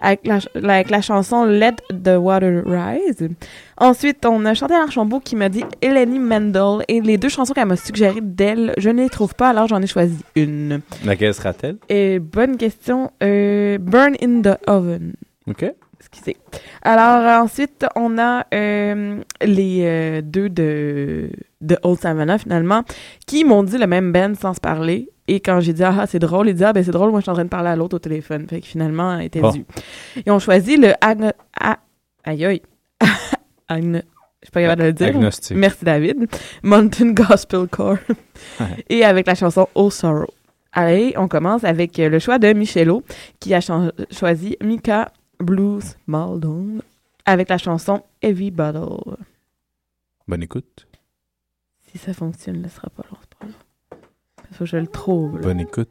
avec 0.00 0.26
la, 0.26 0.40
ch- 0.40 0.48
la- 0.56 0.74
avec 0.74 0.90
la 0.90 1.00
chanson 1.00 1.44
Let 1.44 1.76
the 1.90 2.16
Water 2.18 2.62
Rise. 2.66 3.28
Ensuite, 3.76 4.26
on 4.26 4.44
a 4.44 4.54
Chantal 4.54 4.82
Archambault 4.82 5.20
qui 5.20 5.36
m'a 5.36 5.48
dit 5.48 5.62
Eleni 5.80 6.18
Mendel, 6.18 6.84
et 6.88 7.00
les 7.00 7.18
deux 7.18 7.28
chansons 7.28 7.52
qu'elle 7.54 7.66
m'a 7.68 7.76
suggérées 7.76 8.20
d'elle, 8.20 8.74
je 8.78 8.90
ne 8.90 9.02
les 9.04 9.08
trouve 9.08 9.34
pas, 9.36 9.50
alors 9.50 9.68
j'en 9.68 9.80
ai 9.80 9.86
choisi 9.86 10.18
une. 10.34 10.80
Laquelle 11.04 11.34
sera-t-elle? 11.34 11.76
Et 11.88 12.18
bonne 12.18 12.56
question, 12.56 13.12
euh, 13.22 13.78
Burn 13.78 14.14
in 14.20 14.42
the 14.42 14.58
Oven. 14.68 15.12
OK. 15.48 15.72
Excusez. 16.12 16.36
Alors, 16.82 17.42
ensuite, 17.44 17.84
on 17.94 18.16
a 18.18 18.46
euh, 18.54 19.20
les 19.42 19.82
euh, 19.84 20.20
deux 20.22 20.48
de, 20.48 21.30
de 21.60 21.76
Old 21.82 21.98
Savannah, 22.00 22.38
finalement, 22.38 22.82
qui 23.26 23.44
m'ont 23.44 23.62
dit 23.62 23.76
le 23.78 23.86
même 23.86 24.12
band 24.12 24.32
sans 24.40 24.54
se 24.54 24.60
parler. 24.60 25.10
Et 25.26 25.40
quand 25.40 25.60
j'ai 25.60 25.74
dit, 25.74 25.84
ah, 25.84 26.06
c'est 26.08 26.18
drôle, 26.18 26.48
ils 26.48 26.54
disent, 26.54 26.62
ah, 26.64 26.72
ben 26.72 26.82
c'est 26.82 26.90
drôle, 26.90 27.10
moi, 27.10 27.20
je 27.20 27.24
suis 27.24 27.30
en 27.30 27.34
train 27.34 27.44
de 27.44 27.50
parler 27.50 27.68
à 27.68 27.76
l'autre 27.76 27.96
au 27.96 27.98
téléphone. 27.98 28.46
Fait 28.48 28.60
que 28.62 28.66
finalement, 28.66 29.18
elle 29.18 29.26
était 29.26 29.40
Bon. 29.40 29.50
due. 29.50 29.66
Ils 30.24 30.32
ont 30.32 30.38
choisi 30.38 30.76
le 30.78 30.92
Agno... 31.02 31.28
A- 31.60 31.78
Aïe, 32.24 32.44
aïe. 32.46 32.62
Agno... 33.68 33.98
Je 34.40 34.46
suis 34.46 34.52
pas 34.52 34.60
capable 34.62 34.82
de 34.82 34.86
le 34.86 34.92
dire. 34.92 35.30
Merci, 35.56 35.84
David. 35.84 36.26
Mountain 36.62 37.10
Gospel 37.10 37.66
Core. 37.68 37.98
Et 38.88 39.04
avec 39.04 39.26
la 39.26 39.34
chanson 39.34 39.68
Oh 39.74 39.90
Sorrow. 39.90 40.28
Allez, 40.72 41.12
on 41.16 41.26
commence 41.28 41.64
avec 41.64 41.98
le 41.98 42.18
choix 42.20 42.38
de 42.38 42.52
Michello, 42.52 43.02
qui 43.40 43.52
a 43.52 43.58
choisi 44.12 44.56
Mika 44.62 45.10
Blues 45.40 45.96
Maldon 46.06 46.80
avec 47.24 47.48
la 47.48 47.58
chanson 47.58 48.02
Heavy 48.22 48.50
Bottle. 48.50 49.16
Bonne 50.26 50.42
écoute. 50.42 50.86
Si 51.90 51.98
ça 51.98 52.12
fonctionne, 52.12 52.60
ne 52.60 52.68
sera 52.68 52.88
pas 52.90 53.02
long, 53.10 53.16
c'est 53.20 53.38
pas 53.38 53.46
long. 53.46 53.98
Faut 54.52 54.64
que 54.64 54.70
je 54.70 54.76
le 54.76 54.86
trouve. 54.86 55.36
là. 55.36 55.42
Bonne 55.42 55.60
écoute. 55.60 55.88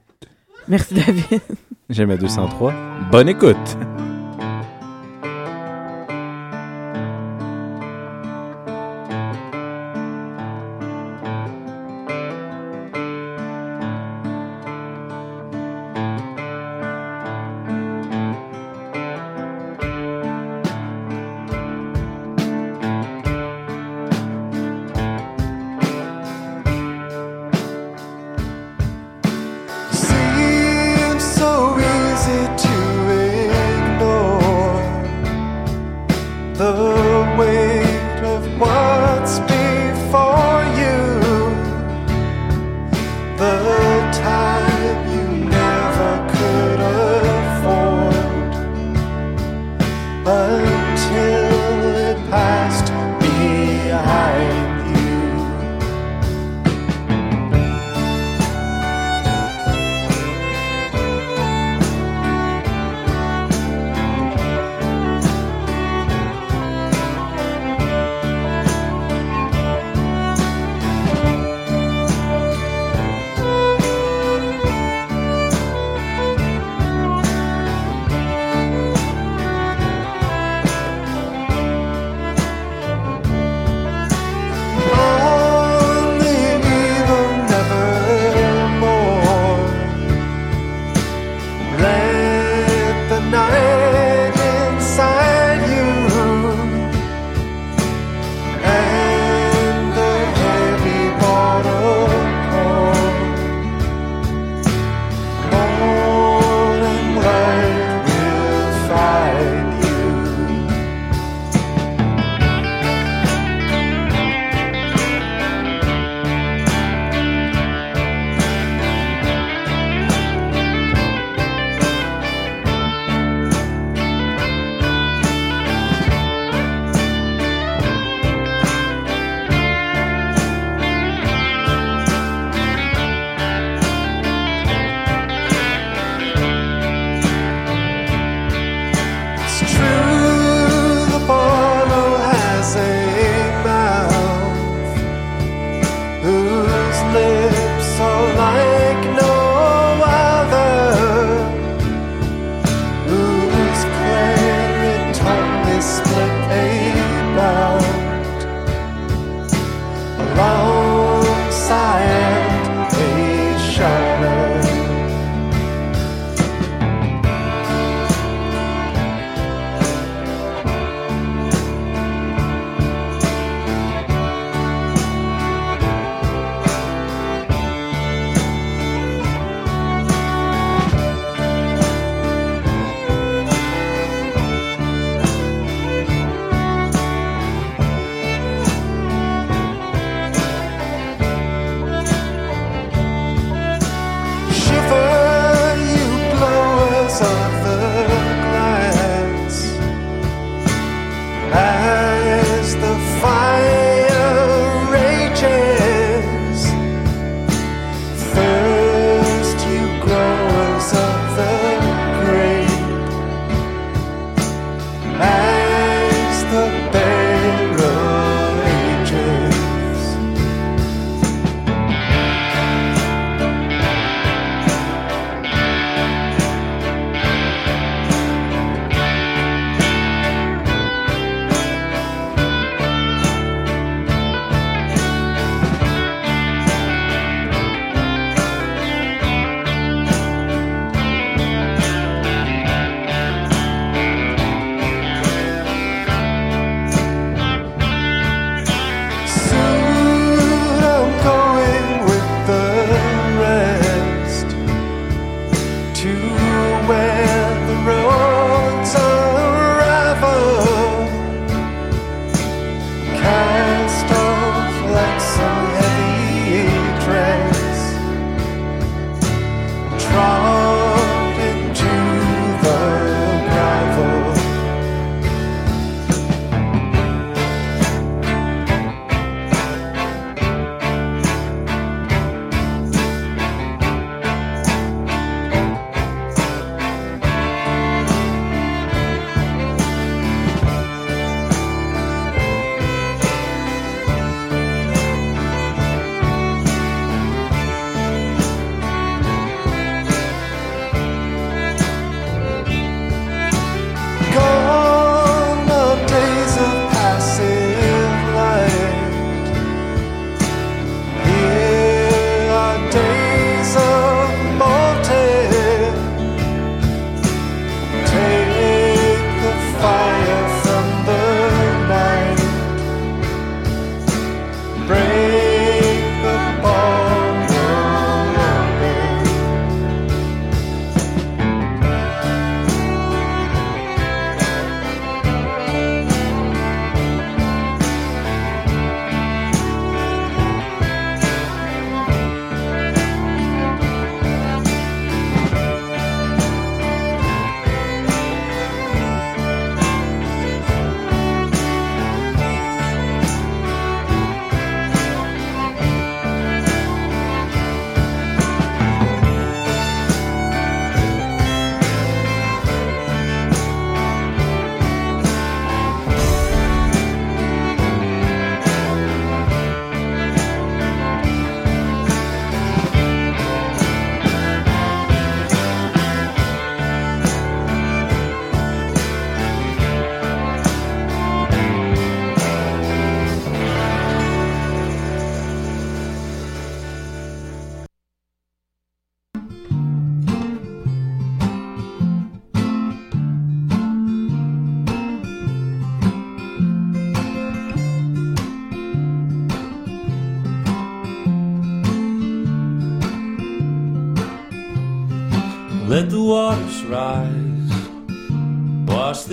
Merci, 0.67 0.93
David. 0.95 1.41
J'aime 1.89 2.11
à 2.11 2.17
203. 2.17 2.73
Bonne 3.11 3.29
écoute. 3.29 3.77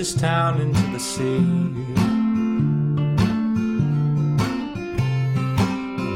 this 0.04 0.20
town 0.20 0.60
into 0.60 0.82
the 0.92 0.98
sea. 1.00 1.40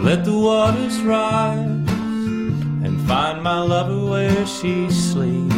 Let 0.04 0.26
the 0.26 0.38
waters 0.38 1.00
rise 1.00 1.88
and 2.84 3.00
find 3.08 3.42
my 3.42 3.60
lover 3.60 4.04
where 4.10 4.46
she 4.46 4.90
sleeps. 4.90 5.54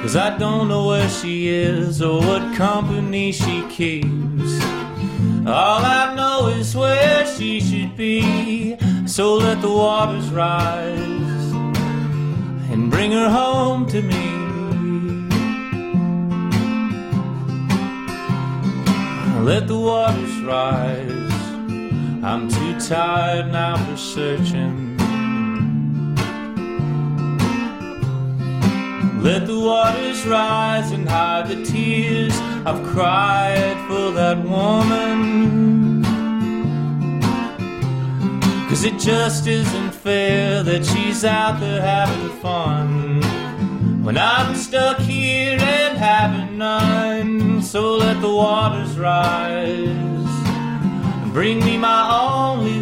Cause 0.00 0.16
I 0.16 0.38
don't 0.38 0.68
know 0.68 0.86
where 0.86 1.10
she 1.10 1.48
is 1.48 2.00
or 2.00 2.18
what 2.22 2.56
company 2.56 3.32
she 3.32 3.68
keeps. 3.68 4.52
All 5.46 5.82
I 6.00 6.14
know 6.16 6.46
is 6.58 6.74
where 6.74 7.26
she 7.36 7.60
should 7.60 7.94
be. 7.98 8.78
So 9.04 9.34
let 9.34 9.60
the 9.60 9.68
waters 9.68 10.30
rise. 10.30 10.67
rise 30.28 30.92
and 30.92 31.08
hide 31.08 31.48
the 31.48 31.64
tears 31.64 32.38
I've 32.66 32.84
cried 32.88 33.76
for 33.88 34.10
that 34.12 34.38
woman. 34.42 36.04
Cause 38.68 38.84
it 38.84 38.98
just 38.98 39.46
isn't 39.46 39.92
fair 39.92 40.62
that 40.62 40.84
she's 40.84 41.24
out 41.24 41.58
there 41.60 41.80
having 41.80 42.28
fun 42.40 43.22
when 44.04 44.18
I'm 44.18 44.54
stuck 44.54 44.98
here 44.98 45.58
and 45.58 45.98
having 45.98 46.58
none. 46.58 47.62
So 47.62 47.96
let 47.96 48.20
the 48.20 48.32
waters 48.32 48.98
rise 48.98 49.78
and 49.78 51.32
bring 51.32 51.64
me 51.64 51.78
my 51.78 52.02
only 52.20 52.77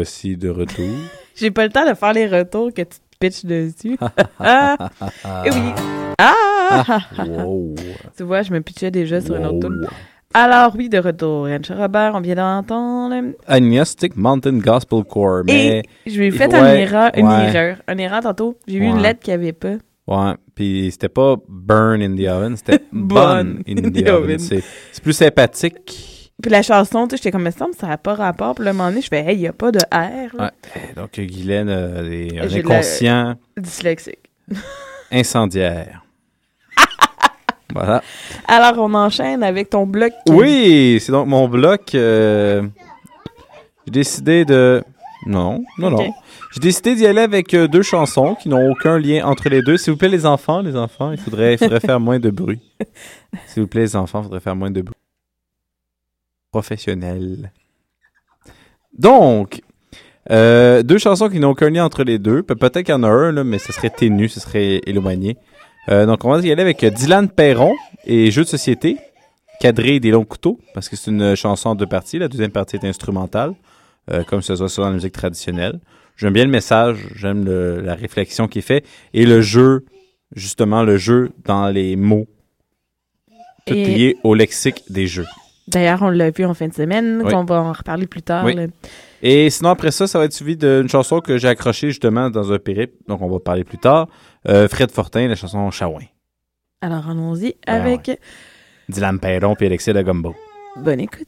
voici 0.00 0.36
de 0.36 0.48
retour. 0.48 0.88
J'ai 1.36 1.50
pas 1.50 1.64
le 1.64 1.70
temps 1.72 1.88
de 1.88 1.94
faire 1.94 2.12
les 2.12 2.26
retours 2.26 2.72
que 2.72 2.82
tu 2.82 2.88
te 2.88 3.16
pitches 3.18 3.44
dessus. 3.44 3.96
ah, 4.38 4.76
et 5.44 5.50
oui. 5.50 5.72
Ah! 6.18 7.00
Wow. 7.26 7.74
tu 8.16 8.22
vois, 8.22 8.42
je 8.42 8.52
me 8.52 8.60
pitchais 8.60 8.90
déjà 8.90 9.20
sur 9.20 9.34
une 9.36 9.44
autre 9.46 9.54
Wow. 9.54 9.60
tune. 9.62 9.86
Alors 10.32 10.74
oui, 10.76 10.88
de 10.88 10.98
retour. 10.98 11.48
Rancher 11.48 11.74
Robert, 11.74 12.12
on 12.14 12.20
vient 12.20 12.36
d'entendre. 12.36 13.32
Agnostic 13.46 14.16
Mountain 14.16 14.58
Gospel 14.58 15.02
Choir, 15.04 15.42
mais 15.44 15.82
Et 16.06 16.10
je 16.10 16.18
lui 16.18 16.26
ai 16.26 16.30
fait 16.30 16.44
faut- 16.48 16.56
une 16.56 16.62
ouais, 16.62 16.82
erreur, 16.82 17.10
une 17.16 17.26
ouais. 17.26 17.48
erreur, 17.54 17.76
une 17.88 17.98
erreur 18.00 18.20
tantôt. 18.22 18.56
J'ai 18.68 18.78
vu 18.78 18.84
une 18.86 18.96
Ouais. 18.96 19.02
lettre 19.02 19.20
qu'il 19.20 19.34
n'y 19.36 19.42
avait 19.42 19.52
pas. 19.52 19.76
ouais, 20.06 20.34
puis 20.54 20.88
c'était 20.92 21.08
pas 21.08 21.34
burn 21.48 22.00
in 22.02 22.14
the 22.16 22.28
oven, 22.28 22.56
c'était 22.56 22.80
bun 22.92 23.56
in 23.66 23.74
the 23.90 24.08
oven. 24.08 24.38
C'est 24.38 24.62
c'est 24.92 25.02
plus 25.02 25.12
sympathique. 25.14 26.19
Puis 26.42 26.50
la 26.50 26.62
chanson, 26.62 27.06
tu 27.06 27.10
sais, 27.10 27.16
j'étais 27.18 27.30
comme, 27.32 27.42
mais 27.42 27.50
ça 27.50 27.66
me 27.66 27.72
ça 27.72 27.86
n'a 27.88 27.98
pas 27.98 28.14
rapport. 28.14 28.54
Puis 28.54 28.66
un 28.68 28.72
moment 28.72 28.88
donné, 28.88 29.02
je 29.02 29.08
fais, 29.08 29.20
hey, 29.20 29.34
il 29.36 29.40
n'y 29.40 29.46
a 29.48 29.52
pas 29.52 29.70
de 29.72 29.78
R, 29.78 30.34
là. 30.36 30.44
Ouais. 30.44 30.50
Eh, 30.90 30.94
Donc 30.94 31.12
Guylaine, 31.18 31.68
euh, 31.68 32.10
est 32.10 32.38
un 32.38 32.58
inconscient 32.58 33.34
Dyslexique. 33.56 34.18
incendiaire. 35.12 36.02
voilà. 37.74 38.02
Alors, 38.48 38.74
on 38.78 38.94
enchaîne 38.94 39.42
avec 39.42 39.70
ton 39.70 39.86
bloc. 39.86 40.12
qui- 40.26 40.32
Oui, 40.32 40.98
c'est 41.00 41.12
donc 41.12 41.26
mon 41.28 41.48
bloc. 41.48 41.94
euh, 41.94 42.62
J'ai 43.86 43.92
décidé 43.92 44.44
de. 44.44 44.82
Non, 45.26 45.62
non, 45.78 45.90
non. 45.90 46.12
J'ai 46.52 46.60
décidé 46.60 46.94
d'y 46.94 47.06
aller 47.06 47.20
avec 47.20 47.52
euh, 47.52 47.68
deux 47.68 47.82
chansons 47.82 48.34
qui 48.34 48.48
n'ont 48.48 48.70
aucun 48.70 48.98
lien 48.98 49.24
entre 49.26 49.48
les 49.50 49.60
deux. 49.62 49.76
S'il 49.76 49.92
vous 49.92 49.98
plaît, 49.98 50.08
les 50.08 50.24
enfants, 50.24 50.62
les 50.62 50.74
enfants, 50.76 51.12
il 51.12 51.18
faudrait, 51.18 51.54
il 51.54 51.58
faudrait 51.58 51.80
faire 51.80 52.00
moins 52.00 52.18
de 52.18 52.30
bruit. 52.30 52.60
S'il 53.46 53.62
vous 53.64 53.68
plaît, 53.68 53.82
les 53.82 53.96
enfants, 53.96 54.20
il 54.20 54.24
faudrait 54.24 54.40
faire 54.40 54.56
moins 54.56 54.70
de 54.70 54.80
bruit. 54.80 54.94
Professionnel. 56.50 57.52
Donc, 58.98 59.62
euh, 60.30 60.82
deux 60.82 60.98
chansons 60.98 61.28
qui 61.28 61.38
n'ont 61.40 61.50
aucun 61.50 61.70
lien 61.70 61.84
entre 61.84 62.02
les 62.04 62.18
deux. 62.18 62.42
Pe- 62.42 62.54
Peut-être 62.54 62.82
qu'il 62.82 62.92
y 62.92 62.96
en 62.96 63.02
a 63.02 63.08
un, 63.08 63.32
là, 63.32 63.44
mais 63.44 63.58
ce 63.58 63.72
serait 63.72 63.90
ténu, 63.90 64.28
ce 64.28 64.40
serait 64.40 64.80
éloigné. 64.86 65.36
Euh, 65.88 66.06
donc, 66.06 66.24
on 66.24 66.30
va 66.30 66.40
y 66.40 66.50
aller 66.50 66.62
avec 66.62 66.84
Dylan 66.84 67.28
Perron 67.28 67.74
et 68.04 68.30
Jeux 68.30 68.42
de 68.44 68.48
société, 68.48 68.98
cadré 69.60 70.00
des 70.00 70.10
longs 70.10 70.24
couteaux, 70.24 70.58
parce 70.74 70.88
que 70.88 70.96
c'est 70.96 71.10
une 71.10 71.34
chanson 71.36 71.70
en 71.70 71.74
deux 71.74 71.86
parties. 71.86 72.18
La 72.18 72.28
deuxième 72.28 72.50
partie 72.50 72.76
est 72.76 72.84
instrumentale, 72.84 73.54
euh, 74.10 74.24
comme 74.24 74.42
ce 74.42 74.56
soit 74.56 74.68
souvent 74.68 74.86
dans 74.86 74.90
la 74.90 74.96
musique 74.96 75.12
traditionnelle. 75.12 75.80
J'aime 76.16 76.32
bien 76.34 76.44
le 76.44 76.50
message, 76.50 76.98
j'aime 77.14 77.44
le- 77.44 77.80
la 77.80 77.94
réflexion 77.94 78.46
qui 78.48 78.58
est 78.58 78.62
faite 78.62 78.86
et 79.14 79.24
le 79.24 79.40
jeu, 79.40 79.86
justement, 80.34 80.82
le 80.82 80.96
jeu 80.98 81.30
dans 81.44 81.68
les 81.68 81.96
mots, 81.96 82.26
tout 83.66 83.74
Et- 83.74 83.84
lié 83.86 84.16
au 84.24 84.34
lexique 84.34 84.82
des 84.90 85.06
jeux. 85.06 85.26
D'ailleurs, 85.70 86.02
on 86.02 86.10
l'a 86.10 86.30
vu 86.30 86.44
en 86.44 86.54
fin 86.54 86.68
de 86.68 86.74
semaine, 86.74 87.22
Oui. 87.24 87.32
qu'on 87.32 87.44
va 87.44 87.62
en 87.62 87.72
reparler 87.72 88.06
plus 88.06 88.22
tard. 88.22 88.44
Oui. 88.44 88.56
Et 89.22 89.50
sinon, 89.50 89.70
après 89.70 89.90
ça, 89.90 90.06
ça 90.06 90.18
va 90.18 90.24
être 90.24 90.32
suivi 90.32 90.56
d'une 90.56 90.88
chanson 90.88 91.20
que 91.20 91.36
j'ai 91.38 91.48
accrochée 91.48 91.88
justement 91.88 92.30
dans 92.30 92.52
un 92.52 92.58
périple, 92.58 92.94
donc 93.06 93.20
on 93.22 93.28
va 93.28 93.38
parler 93.38 93.64
plus 93.64 93.78
tard. 93.78 94.08
Euh, 94.48 94.66
Fred 94.68 94.90
Fortin, 94.90 95.28
la 95.28 95.34
chanson 95.36 95.70
Chawin. 95.70 96.06
Alors, 96.80 97.08
allons-y 97.10 97.54
Ben 97.66 97.74
avec 97.82 98.10
Dylan 98.88 99.18
Perron 99.20 99.54
puis 99.54 99.66
Alexis 99.66 99.92
Lagombo. 99.92 100.34
bonne 100.76 101.00
écoute. 101.00 101.26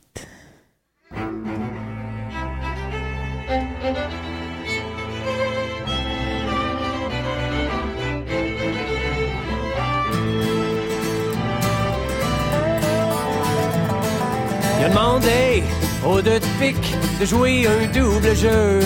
Il 14.83 14.87
a 14.87 14.89
demandé 14.89 15.63
aux 16.05 16.21
deux 16.21 16.41
de 16.41 16.47
pique 16.59 16.97
de 17.21 17.25
jouer 17.25 17.69
un 17.69 17.87
double 17.97 18.35
jeu. 18.35 18.81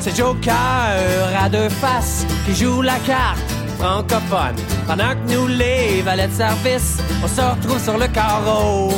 C'est 0.00 0.16
Joker 0.16 0.56
à 1.40 1.48
deux 1.48 1.68
faces 1.68 2.26
qui 2.44 2.52
joue 2.56 2.82
la 2.82 2.98
carte 3.06 3.38
francophone. 3.78 4.56
Pendant 4.88 5.10
que 5.10 5.32
nous, 5.32 5.46
les 5.46 6.02
valets 6.02 6.26
de 6.26 6.32
service, 6.32 6.98
on 7.22 7.28
se 7.28 7.40
retrouve 7.42 7.80
sur 7.80 7.96
le 7.96 8.08
carreau. 8.08 8.92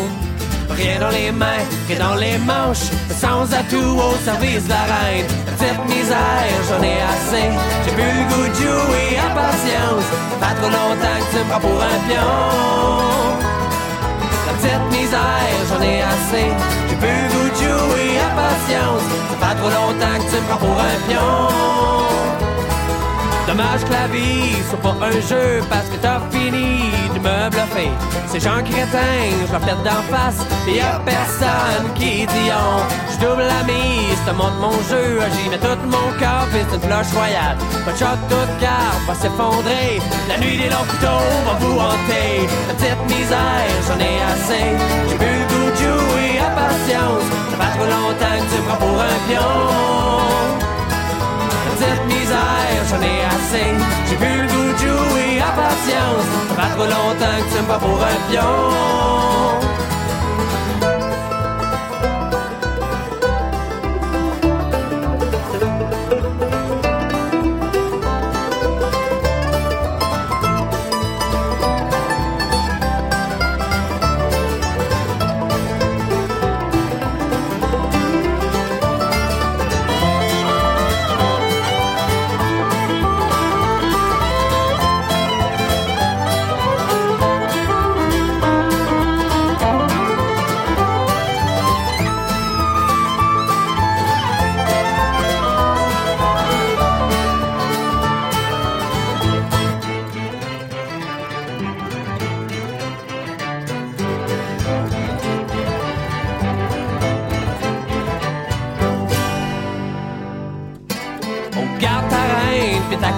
Rien 0.70 1.00
dans 1.00 1.10
les 1.10 1.30
mains, 1.32 1.66
rien 1.86 1.98
dans 1.98 2.14
les 2.14 2.38
manches, 2.38 2.88
sans 3.10 3.52
atout 3.52 4.00
au 4.00 4.16
service 4.24 4.64
de 4.64 4.70
la 4.70 4.84
reine. 4.84 5.26
Petite 5.44 5.84
misère, 5.86 6.56
j'en 6.66 6.82
ai 6.82 6.96
assez. 7.12 7.50
J'ai 7.84 7.92
plus 7.92 8.04
le 8.04 8.24
goût 8.30 8.48
de 8.48 8.54
jouer 8.54 9.18
à 9.18 9.34
patience. 9.34 10.08
Pas 10.40 10.54
trop 10.58 10.70
longtemps 10.70 11.18
que 11.18 11.36
tu 11.36 11.44
me 11.44 11.50
prends 11.50 11.60
pour 11.60 11.82
un 11.82 11.98
pion. 12.08 13.02
La 14.62 14.68
petite 14.68 15.00
misère, 15.00 15.58
j'en 15.68 15.82
ai 15.82 16.02
assez. 16.02 16.48
J'ai 16.88 16.94
goût 16.94 17.48
de 17.50 17.56
jouer 17.56 18.18
à 18.18 18.30
patience. 18.36 19.02
Ça 19.28 19.48
fait 19.48 19.56
trop 19.56 19.70
longtemps 19.70 20.18
que 20.18 20.30
tu 20.30 20.36
me 20.40 20.46
prends 20.46 20.58
pour 20.58 20.78
un 20.78 20.98
pion. 21.08 22.31
Dommage 23.53 23.84
que 23.84 23.92
la 23.92 24.07
vie 24.09 24.57
soit 24.66 24.80
pas 24.80 24.96
un 25.05 25.20
jeu 25.20 25.61
parce 25.68 25.86
que 25.90 25.96
t'as 26.00 26.20
fini 26.30 26.88
de 27.12 27.18
me 27.18 27.50
bluffer. 27.50 27.90
Ces 28.26 28.40
gens 28.40 28.62
crétins, 28.64 29.28
je 29.46 29.53
leur 29.53 29.61
pète 29.61 29.82
d'en 29.84 30.03
face. 30.09 30.40
Et 30.66 30.76
y 30.76 30.80
a 30.80 30.98
personne 31.05 31.86
qui 31.94 32.24
dit 32.24 32.48
on. 32.48 32.80
Je 33.12 33.18
double 33.20 33.44
la 33.44 33.62
mise, 33.64 34.20
te 34.24 34.32
montre 34.32 34.57
mon 34.59 34.72
jeu. 34.88 35.20
J'y 35.34 35.50
mets 35.50 35.59
tout 35.59 35.84
mon 35.84 36.09
corps, 36.18 36.48
puis 36.50 36.64
c'est 36.64 36.76
une 36.76 36.80
cloche 36.80 37.12
royale. 37.12 37.59
Pas 37.84 37.92
de 37.92 37.98
shot, 37.98 38.20
toute 38.30 38.55
carte 38.59 39.03
va 39.07 39.14
s'effondrer. 39.20 40.00
La 40.30 40.38
nuit 40.38 40.57
des 40.57 40.70
longs 40.70 40.88
couteaux 40.88 41.28
va 41.44 41.55
vous 41.61 41.78
hanter. 41.78 42.48
La 42.68 42.74
petite 42.74 43.05
misère, 43.05 43.68
j'en 43.86 44.00
ai 44.00 44.16
assez. 44.32 44.68
J'ai 45.11 45.18
plus 45.20 45.38
le 45.40 45.46
goût 45.53 45.70
de 45.72 45.76
jouer 45.76 46.40
à 46.40 46.48
patience. 46.57 47.28
Ça 47.50 47.57
fait 47.61 47.72
trop 47.76 47.84
longtemps 47.84 48.38
que 48.40 48.48
tu 48.48 48.62
prends 48.64 48.80
pour 48.80 48.96
un 48.96 49.18
pion. 49.28 49.92
La 51.82 52.11
j'en 52.93 53.03
ai 53.03 53.24
assez. 53.24 53.68
J'ai 54.09 54.16
plus 54.16 54.43
le 54.43 54.49
goût 54.49 54.72
de 54.72 54.78
jouer 54.78 55.40
à 55.40 55.51
patience. 55.57 56.28
Ça 56.49 56.62
fait 56.62 56.74
trop 56.74 56.84
longtemps 56.84 57.38
que 57.38 57.55
tu 57.55 57.62
me 57.62 57.66
prends 57.68 57.78
pour 57.78 58.03
un 58.03 58.18
pion. 58.30 59.81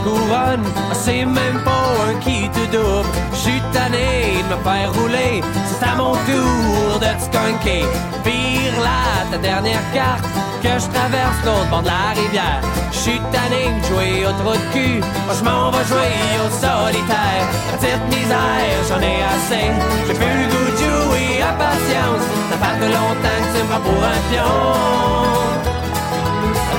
Couronne 0.05 0.65
C'est 0.93 1.25
même 1.25 1.61
pas 1.65 1.87
un 2.07 2.15
qui 2.21 2.49
te 2.51 2.65
double. 2.77 3.09
J'suis 3.33 3.63
tanné 3.73 4.43
de 4.45 4.55
me 4.55 4.59
faire 4.63 4.93
rouler. 4.93 5.43
C'est 5.67 5.87
à 5.87 5.95
mon 5.97 6.13
tour 6.29 7.01
de 7.05 7.11
skunker. 7.25 7.87
Vire 8.25 8.79
là 8.87 9.03
ta 9.31 9.39
dernière 9.39 9.85
carte 9.93 10.25
Que 10.63 10.73
je 10.83 10.87
traverse 10.97 11.39
l'autre 11.45 11.69
bord 11.71 11.83
de 11.83 11.89
la 11.89 12.11
rivière. 12.21 12.61
J'suis 12.93 13.21
tanné 13.33 13.65
de 13.81 13.85
jouer 13.89 14.27
au 14.29 14.33
trou 14.41 14.55
de 14.63 14.67
cul. 14.73 15.01
Moi 15.27 15.35
je 15.39 15.45
m'en 15.45 15.71
vais 15.73 15.85
jouer 15.91 16.17
au 16.45 16.49
solitaire. 16.65 17.45
Petite 17.73 18.05
misère 18.15 18.79
j'en 18.89 19.01
ai 19.01 19.19
assez. 19.35 19.69
J'ai 20.07 20.15
plus 20.21 20.37
le 20.41 20.47
goût 20.53 20.71
de 20.71 20.79
jouer 20.85 21.43
à 21.43 21.53
patience. 21.65 22.25
Ça 22.51 22.57
fait 22.61 22.89
longtemps 22.99 23.41
que 23.43 23.51
tu 23.55 23.63
me 23.71 23.79
pour 23.87 24.03
un 24.13 24.21
pion 24.31 25.45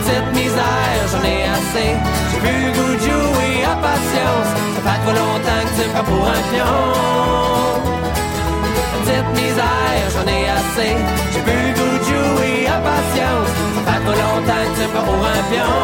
la 0.06 0.22
petite 0.22 0.36
misère, 0.36 1.02
j'en 1.12 1.24
ai 1.24 1.44
assez. 1.44 1.92
J'ai 2.32 2.40
le 2.40 2.72
goût 2.74 2.94
de 2.94 3.00
jouer 3.00 3.64
à 3.64 3.76
patience. 3.76 4.50
Ça 4.76 4.82
fait 4.86 5.00
trop 5.04 5.16
longtemps 5.22 5.64
que 5.66 5.74
tu 5.82 5.90
prends 5.90 6.04
pour 6.04 6.24
un 6.28 6.42
pion. 6.52 6.76
Petite 9.04 9.30
misère, 9.42 10.08
j'en 10.14 10.28
ai 10.28 10.44
assez. 10.58 10.94
J'ai 11.32 11.40
le 11.40 11.74
goût 11.78 11.98
de 11.98 12.06
jouer 12.10 12.68
à 12.68 12.78
patience. 12.90 13.52
Ça 13.76 13.92
fait 13.92 14.02
trop 14.06 14.18
longtemps 14.24 14.66
que 14.66 14.82
tu 14.82 14.88
prends 14.94 15.06
pour 15.10 15.22
un 15.26 15.42
pion. 15.52 15.76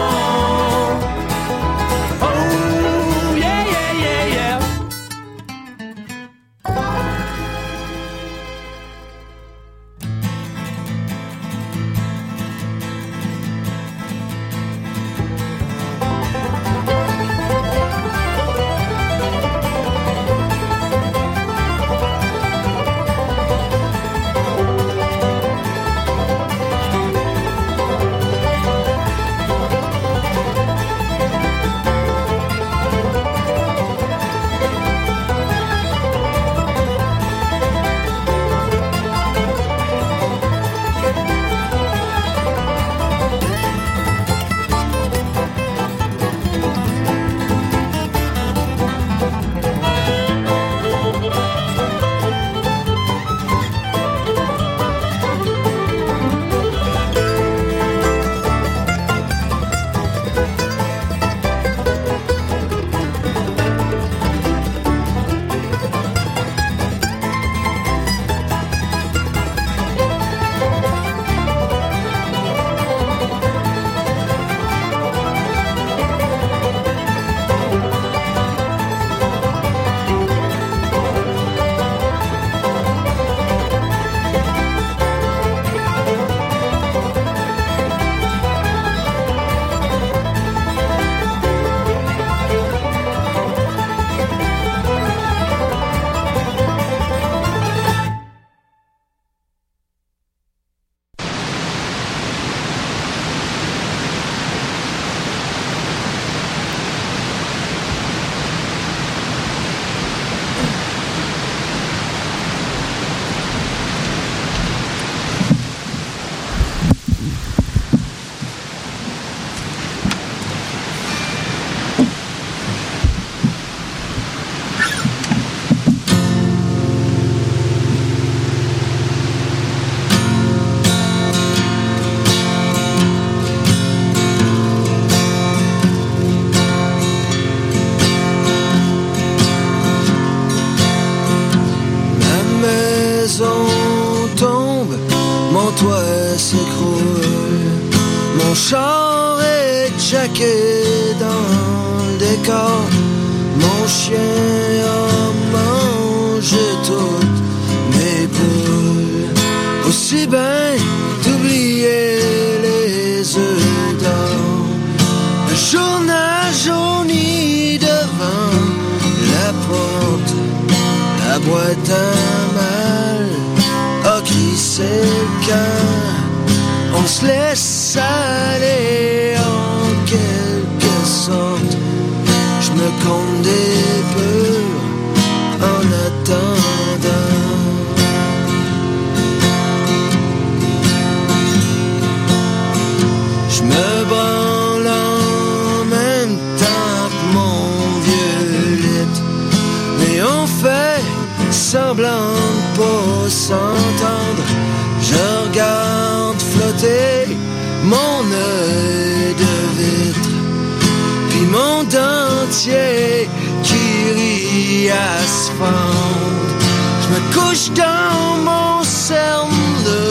Dans 217.69 218.37
mon 218.43 218.83
cerne 218.83 219.49
de 219.85 220.01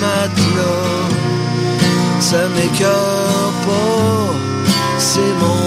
matelas. 0.00 1.08
Ça 2.20 2.48
m'écœure 2.54 3.52
pas, 3.66 4.34
c'est 4.98 5.34
mon 5.42 5.63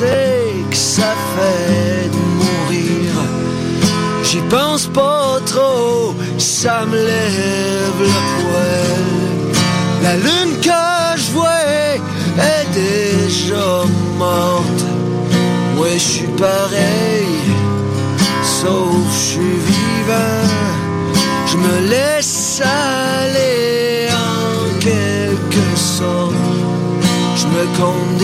que 0.00 0.76
ça 0.76 1.14
fait 1.34 2.08
de 2.08 2.16
mourir. 2.38 3.12
J'y 4.24 4.40
pense 4.48 4.86
pas 4.86 5.38
trop, 5.44 6.14
ça 6.38 6.86
me 6.86 6.96
lève 6.96 8.00
le 8.00 8.20
poil. 8.40 9.60
La 10.02 10.16
lune 10.16 10.56
que 10.62 11.18
je 11.20 11.30
vois 11.32 11.64
est 12.38 12.68
déjà 12.72 13.84
morte. 14.16 14.84
Ouais, 15.76 15.94
je 15.94 15.98
suis 15.98 16.28
pareil, 16.28 17.36
sauf 18.42 19.04
je 19.12 19.24
suis 19.32 19.56
vivant. 19.70 20.48
Je 21.46 21.56
me 21.56 21.88
laisse 21.90 22.62
aller 22.62 24.08
en 24.10 24.78
quelque 24.78 25.76
sorte. 25.76 26.34
Je 27.36 27.46
me 27.46 27.64
compte 27.76 28.18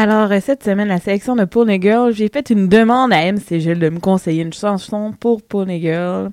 Alors, 0.00 0.30
euh, 0.30 0.38
cette 0.40 0.62
semaine, 0.62 0.86
la 0.86 1.00
sélection 1.00 1.34
de 1.34 1.44
Pony 1.44 1.82
Girl, 1.82 2.12
j'ai 2.12 2.28
fait 2.32 2.50
une 2.50 2.68
demande 2.68 3.12
à 3.12 3.16
MC 3.32 3.58
Gilles 3.58 3.80
de 3.80 3.88
me 3.88 3.98
conseiller 3.98 4.42
une 4.44 4.52
chanson 4.52 5.12
pour 5.18 5.42
Pony 5.42 5.80
Girl. 5.80 6.30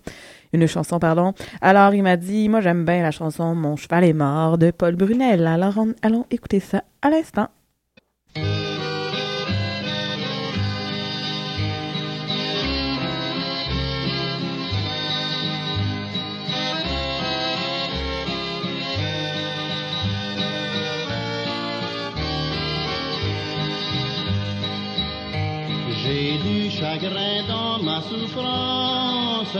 Une 0.54 0.68
chanson, 0.68 1.00
pardon. 1.00 1.34
Alors, 1.62 1.92
il 1.96 2.04
m'a 2.04 2.16
dit, 2.16 2.48
moi, 2.48 2.62
j'aime 2.62 2.86
bien 2.86 3.02
la 3.02 3.10
chanson 3.10 3.56
Mon 3.56 3.76
cheval 3.76 4.04
est 4.04 4.14
mort 4.14 4.60
de 4.60 4.70
Paul 4.70 4.96
Brunel. 4.96 5.48
Alors, 5.48 5.80
on- 5.80 5.96
allons 6.04 6.28
écouter 6.30 6.60
ça 6.60 6.84
à 7.02 7.10
l'instant. 7.10 7.48
Souffrance 28.10 29.58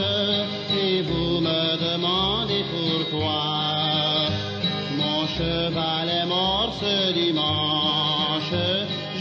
et 0.84 1.02
vous 1.02 1.40
me 1.40 1.62
demandez 1.88 2.64
pourquoi. 2.74 4.28
Mon 4.96 5.26
cheval 5.26 6.08
est 6.08 6.26
mort 6.26 6.72
ce 6.80 7.12
dimanche, 7.12 8.54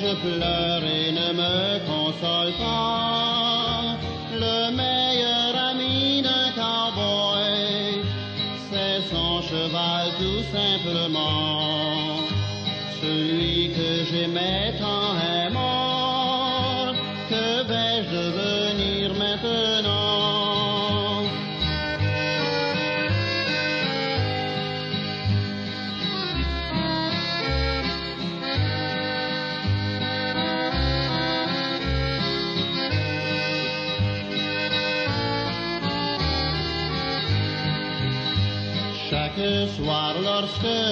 je 0.02 0.12
pleure 0.24 0.84
et 0.84 1.12
ne 1.12 1.30
me 1.42 1.58
console 1.92 2.54
pas. 2.60 3.98
Le 4.44 4.72
meilleur 4.82 5.52
ami 5.72 6.22
d'un 6.22 6.50
cowboy, 6.60 8.02
c'est 8.70 9.02
son 9.12 9.42
cheval 9.42 10.06
tout 10.20 10.44
simplement. 10.56 11.45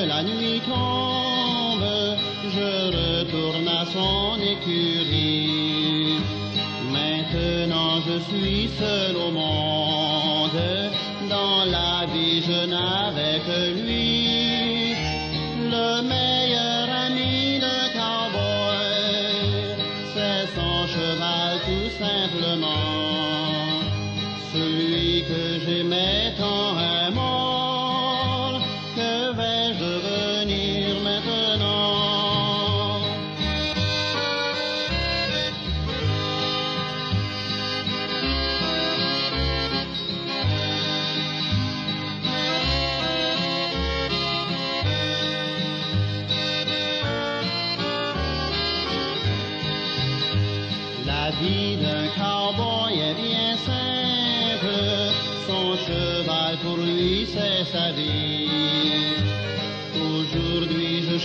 La 0.07 0.23
nuit 0.23 0.61
tombe, 0.65 1.85
je 2.55 2.71
retourne 2.97 3.67
à 3.67 3.85
son 3.85 4.39
écurie. 4.41 6.19
Maintenant 6.91 8.01
je 8.07 8.19
suis 8.29 8.69
seul 8.79 9.15
au 9.17 9.31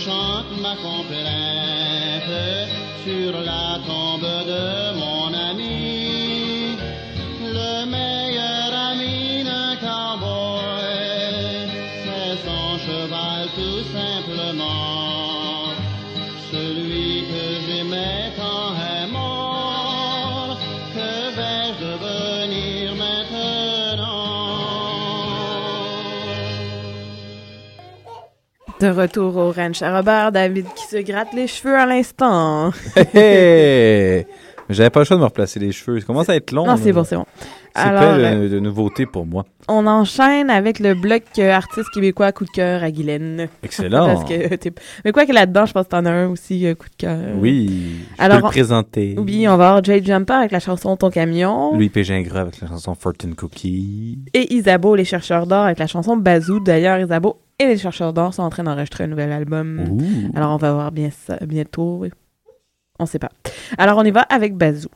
chante 0.09 0.59
ma 0.61 0.75
complainte 0.87 2.31
sur 3.03 3.31
la 3.43 3.68
De 28.79 28.87
retour 28.87 29.35
au 29.35 29.51
ranch 29.51 29.81
à 29.81 29.97
Robert, 29.97 30.31
David 30.31 30.65
qui 30.73 30.85
se 30.85 30.97
gratte 30.97 31.33
les 31.33 31.47
cheveux 31.47 31.75
à 31.75 31.85
l'instant. 31.85 32.71
Hey! 33.13 34.25
J'avais 34.69 34.89
pas 34.89 34.99
le 34.99 35.05
choix 35.05 35.17
de 35.17 35.21
me 35.21 35.25
replacer 35.25 35.59
les 35.59 35.73
cheveux. 35.73 35.99
Ça 35.99 36.05
commence 36.05 36.29
à 36.29 36.35
être 36.35 36.51
long. 36.51 36.65
Non, 36.65 36.77
c'est 36.77 36.93
bon, 36.93 37.03
c'est 37.03 37.17
bon. 37.17 37.25
C'est 37.81 37.89
Alors, 37.89 38.15
plein 38.15 38.17
euh, 38.35 38.43
de, 38.43 38.47
de 38.55 38.59
nouveautés 38.59 39.05
pour 39.05 39.25
moi. 39.25 39.45
On 39.67 39.85
enchaîne 39.87 40.49
avec 40.49 40.79
le 40.79 40.93
bloc 40.95 41.23
euh, 41.37 41.51
artiste 41.51 41.89
québécois 41.93 42.31
coup 42.31 42.45
de 42.45 42.49
cœur 42.49 42.83
à 42.83 42.91
Guylaine. 42.91 43.47
Excellent. 43.63 44.05
Parce 44.07 44.23
que 44.25 44.55
t'es- 44.55 44.73
Mais 45.05 45.11
quoi 45.11 45.25
que 45.25 45.31
là-dedans, 45.33 45.65
je 45.65 45.73
pense 45.73 45.85
que 45.85 45.89
t'en 45.91 46.05
as 46.05 46.11
un 46.11 46.27
aussi, 46.29 46.65
euh, 46.65 46.75
coup 46.75 46.87
de 46.89 46.95
cœur. 46.97 47.17
Oui, 47.37 47.97
je 48.17 48.23
Alors, 48.23 48.37
peux 48.37 48.41
le 48.41 48.47
on- 48.47 48.49
présenter. 48.51 49.15
Oui, 49.17 49.47
on 49.47 49.57
va 49.57 49.69
avoir 49.69 49.83
Jay 49.83 50.03
Jumper 50.03 50.33
avec 50.33 50.51
la 50.51 50.59
chanson 50.59 50.95
Ton 50.97 51.09
camion. 51.09 51.73
Louis 51.75 51.89
P. 51.89 52.03
Gingras 52.03 52.41
avec 52.41 52.59
la 52.61 52.67
chanson 52.67 52.95
Fortune 52.95 53.35
Cookie. 53.35 54.19
Et 54.33 54.53
Isabeau, 54.55 54.95
les 54.95 55.05
chercheurs 55.05 55.47
d'or 55.47 55.65
avec 55.65 55.79
la 55.79 55.87
chanson 55.87 56.17
Bazou. 56.17 56.59
D'ailleurs, 56.59 56.99
Isabeau 56.99 57.37
et 57.59 57.65
les 57.67 57.77
chercheurs 57.77 58.13
d'or 58.13 58.33
sont 58.33 58.43
en 58.43 58.49
train 58.49 58.63
d'enregistrer 58.63 59.03
un 59.03 59.07
nouvel 59.07 59.31
album. 59.31 59.81
Ouh. 59.89 60.31
Alors, 60.35 60.51
on 60.53 60.57
va 60.57 60.73
voir 60.73 60.91
bien 60.91 61.09
ça 61.11 61.37
bientôt. 61.45 62.05
On 63.01 63.05
sait 63.05 63.19
pas. 63.19 63.29
Alors, 63.77 63.97
on 63.97 64.03
y 64.03 64.11
va 64.11 64.21
avec 64.21 64.55
Bazou. 64.55 64.89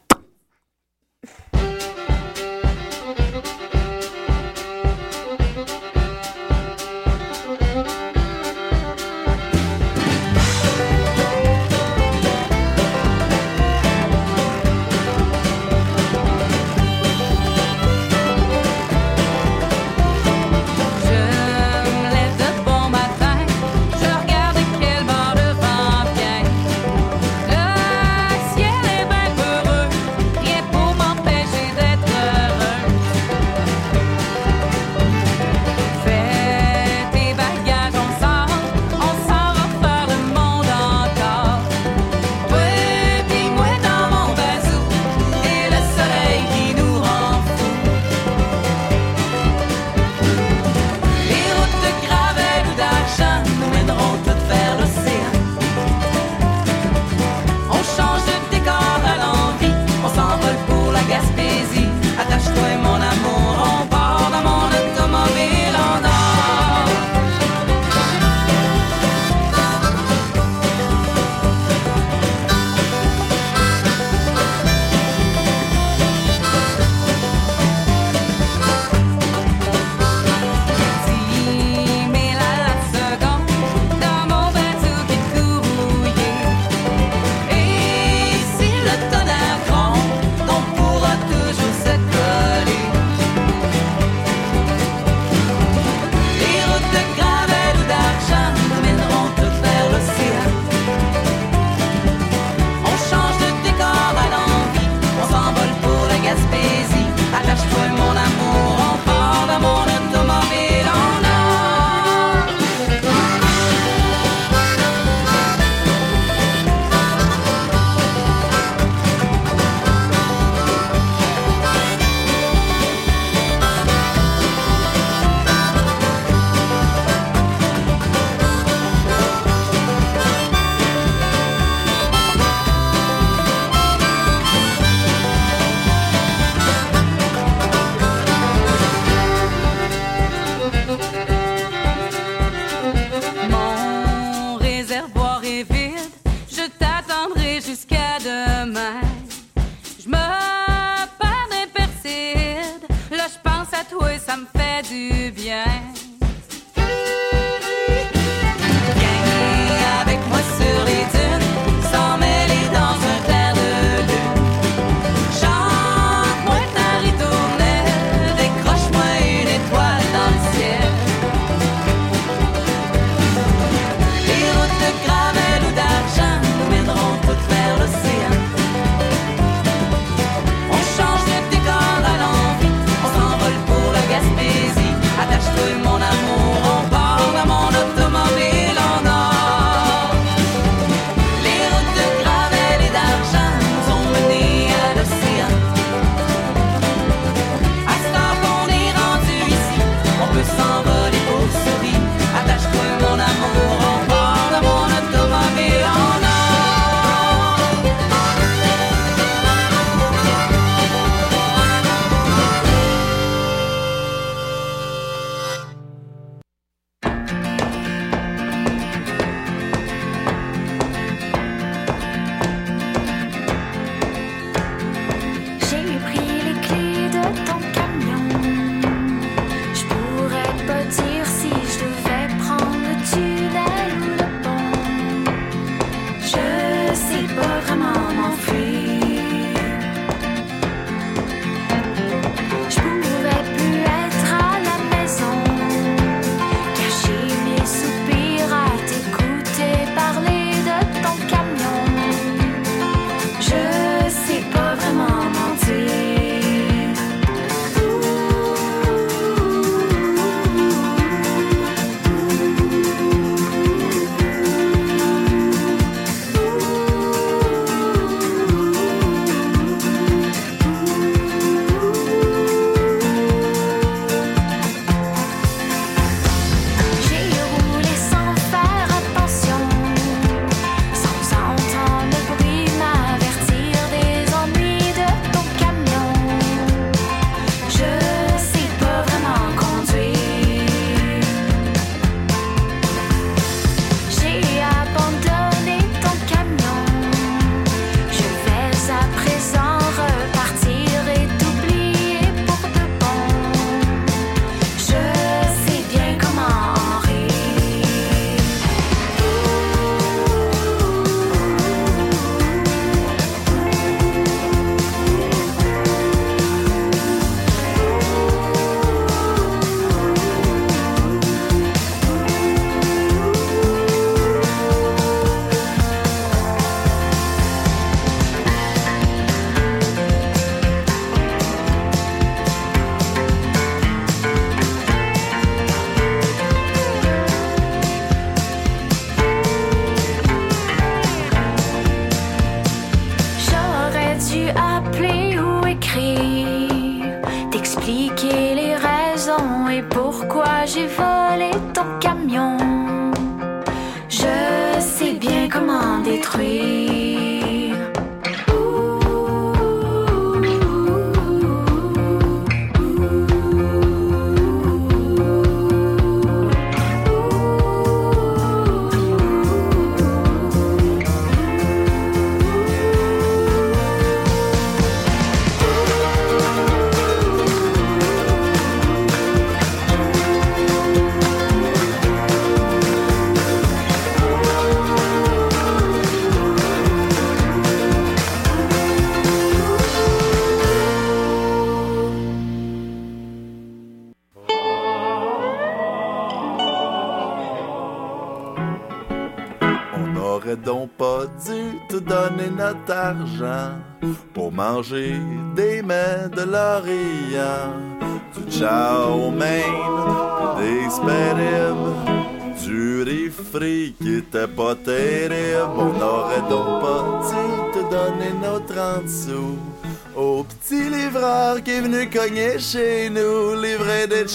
Du 154.84 155.22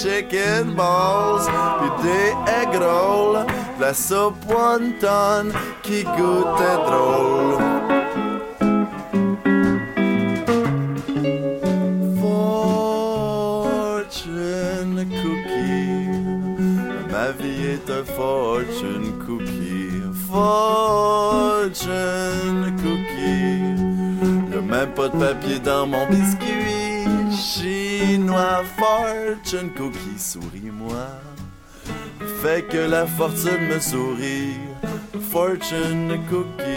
chicken 0.02 0.74
balls, 0.76 1.48
puis 1.78 1.90
des 2.04 2.30
egg 2.60 2.70
rolls, 2.80 3.44
la 3.80 3.92
soupe 3.94 4.44
wonton 4.48 5.46
qui 5.82 6.04
goûtait 6.04 6.80
drôle. 6.86 7.58
Fortune 13.68 14.98
cookie, 15.20 16.08
ma 17.10 17.28
vie 17.32 17.64
est 17.74 17.88
un 17.90 18.04
fortune 18.04 19.08
cookie. 19.26 20.02
Fortune 20.30 21.86
cookie. 22.82 23.62
Y'a 24.52 24.60
même 24.60 24.92
pas 24.94 25.08
de 25.08 25.16
papier 25.18 25.58
dans 25.58 25.86
mon 25.86 26.06
biscuit 26.06 27.06
chinois. 27.32 28.62
Fortune 29.28 29.70
cookie, 29.76 30.18
souris-moi. 30.18 31.06
Fait 32.40 32.66
que 32.66 32.78
la 32.78 33.06
fortune 33.06 33.68
me 33.68 33.78
sourit. 33.78 34.54
Fortune 35.30 36.18
cookie. 36.30 36.67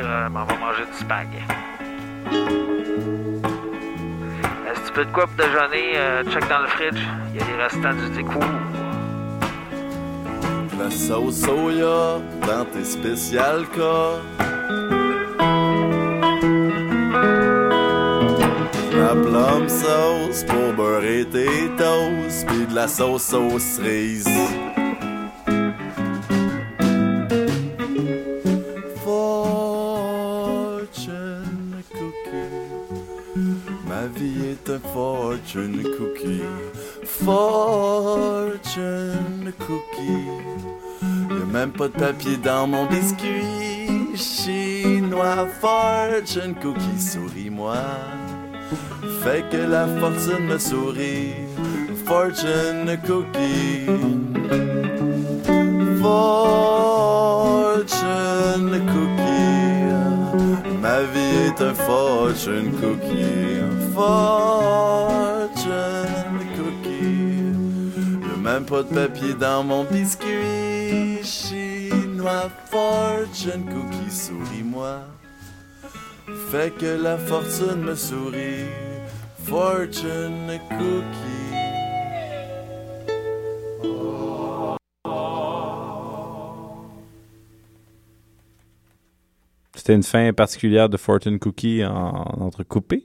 Euh, 0.00 0.28
m'en 0.28 0.44
va 0.44 0.56
manger 0.56 0.84
du 0.86 0.98
spag. 0.98 1.28
Euh, 4.66 4.74
si 4.74 4.92
tu 4.92 4.98
veux 4.98 5.04
de 5.04 5.10
quoi 5.10 5.26
pour 5.26 5.36
déjeuner, 5.36 5.92
euh, 5.96 6.24
check 6.24 6.48
dans 6.48 6.60
le 6.60 6.68
fridge, 6.68 7.02
il 7.32 7.40
y 7.40 7.42
a 7.42 7.44
des 7.44 7.62
restants 7.62 7.94
du 7.94 8.08
découvre. 8.16 8.46
La 10.78 10.90
sauce 10.90 11.40
soya 11.40 12.20
dans 12.46 12.64
tes 12.72 12.84
spécial 12.84 13.66
cas. 13.68 14.20
La 18.96 19.14
plum 19.14 19.68
sauce 19.68 20.44
pour 20.44 20.72
beurrer 20.74 21.24
tes 21.26 21.70
toasts, 21.76 22.46
puis 22.46 22.66
de 22.66 22.74
la 22.74 22.88
sauce 22.88 23.32
aux 23.34 23.58
cerises. 23.58 24.28
Fortune 35.32 35.82
cookie. 35.96 36.42
Fortune 37.04 38.72
cookie. 39.58 40.28
Y'a 41.30 41.46
même 41.50 41.72
pas 41.72 41.88
de 41.88 41.94
papier 41.94 42.36
dans 42.36 42.66
mon 42.66 42.84
biscuit 42.86 44.14
chinois. 44.14 45.46
Fortune 45.60 46.54
cookie, 46.60 47.00
souris-moi. 47.00 47.76
Fait 49.22 49.44
que 49.50 49.56
la 49.56 49.86
fortune 49.98 50.46
me 50.46 50.58
sourit. 50.58 51.32
Fortune 52.04 52.98
cookie. 53.06 53.86
Fortune 56.02 56.42
cookie. 58.92 59.21
Fortune 61.70 62.72
cookie. 62.80 63.60
Fortune 63.94 65.62
cookie. 66.56 67.54
Y'a 68.20 68.36
même 68.36 68.64
pas 68.64 68.82
de 68.82 68.88
papier 68.94 69.34
dans 69.34 69.62
mon 69.62 69.84
biscuit 69.84 71.22
chinois. 71.22 72.50
Fortune 72.70 73.64
cookie, 73.66 74.10
souris-moi. 74.10 75.00
Fait 76.50 76.72
que 76.76 77.00
la 77.02 77.16
fortune 77.16 77.84
me 77.84 77.94
sourit. 77.94 78.66
Fortune 79.44 80.58
cookie. 80.68 81.42
C'était 89.82 89.94
une 89.94 90.04
fin 90.04 90.32
particulière 90.32 90.88
de 90.88 90.96
Fortune 90.96 91.40
Cookie 91.40 91.84
en 91.84 92.22
entrecoupé? 92.40 93.04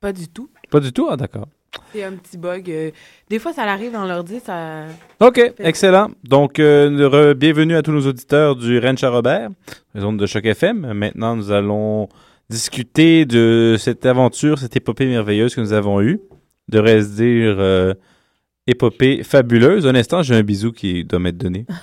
Pas 0.00 0.12
du 0.12 0.26
tout. 0.26 0.50
Pas 0.68 0.80
du 0.80 0.92
tout? 0.92 1.06
Ah, 1.08 1.16
d'accord. 1.16 1.46
C'est 1.92 2.02
un 2.02 2.14
petit 2.16 2.36
bug. 2.36 2.68
euh, 2.68 2.90
des 3.30 3.38
fois, 3.38 3.52
ça 3.52 3.62
arrive 3.62 3.92
dans 3.92 4.04
l'ordi, 4.04 4.40
ça... 4.40 4.82
OK, 5.20 5.40
excellent. 5.60 6.10
Donc, 6.24 6.58
euh, 6.58 6.90
re- 7.08 7.34
bienvenue 7.34 7.76
à 7.76 7.82
tous 7.82 7.92
nos 7.92 8.04
auditeurs 8.04 8.56
du 8.56 8.80
Ranch 8.80 9.04
à 9.04 9.10
Robert, 9.10 9.50
les 9.94 10.02
ondes 10.02 10.18
de 10.18 10.26
Choc 10.26 10.44
FM. 10.44 10.92
Maintenant, 10.92 11.36
nous 11.36 11.52
allons 11.52 12.08
discuter 12.50 13.24
de 13.24 13.76
cette 13.78 14.06
aventure, 14.06 14.58
cette 14.58 14.74
épopée 14.74 15.06
merveilleuse 15.06 15.54
que 15.54 15.60
nous 15.60 15.72
avons 15.72 16.00
eue. 16.02 16.20
Devrait-se 16.66 17.14
dire 17.14 17.54
euh, 17.60 17.94
épopée 18.66 19.22
fabuleuse. 19.22 19.86
Un 19.86 19.94
instant, 19.94 20.20
j'ai 20.24 20.34
un 20.34 20.42
bisou 20.42 20.72
qui 20.72 21.04
doit 21.04 21.20
m'être 21.20 21.38
donné. 21.38 21.64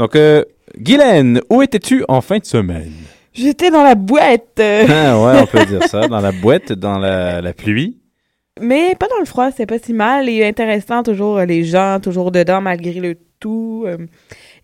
Donc, 0.00 0.16
Guylaine, 0.78 1.40
où 1.50 1.62
étais-tu 1.62 2.04
en 2.08 2.20
fin 2.20 2.38
de 2.38 2.44
semaine? 2.44 2.92
J'étais 3.32 3.70
dans 3.70 3.82
la 3.82 3.94
boîte. 3.94 4.58
Ah 4.60 5.20
ouais, 5.20 5.40
on 5.42 5.46
peut 5.46 5.64
dire 5.66 5.84
ça. 5.84 6.08
Dans 6.08 6.20
la 6.20 6.32
boîte, 6.32 6.72
dans 6.72 6.98
la, 6.98 7.40
la 7.40 7.52
pluie. 7.52 7.98
Mais 8.60 8.94
pas 8.96 9.06
dans 9.06 9.18
le 9.20 9.24
froid, 9.26 9.50
c'est 9.56 9.66
pas 9.66 9.78
si 9.78 9.92
mal. 9.92 10.28
Et 10.28 10.44
intéressant, 10.44 11.02
toujours 11.02 11.38
euh, 11.38 11.44
les 11.44 11.64
gens, 11.64 12.00
toujours 12.02 12.32
dedans 12.32 12.60
malgré 12.60 12.94
le 12.94 13.16
tout. 13.38 13.84
euh. 13.86 13.98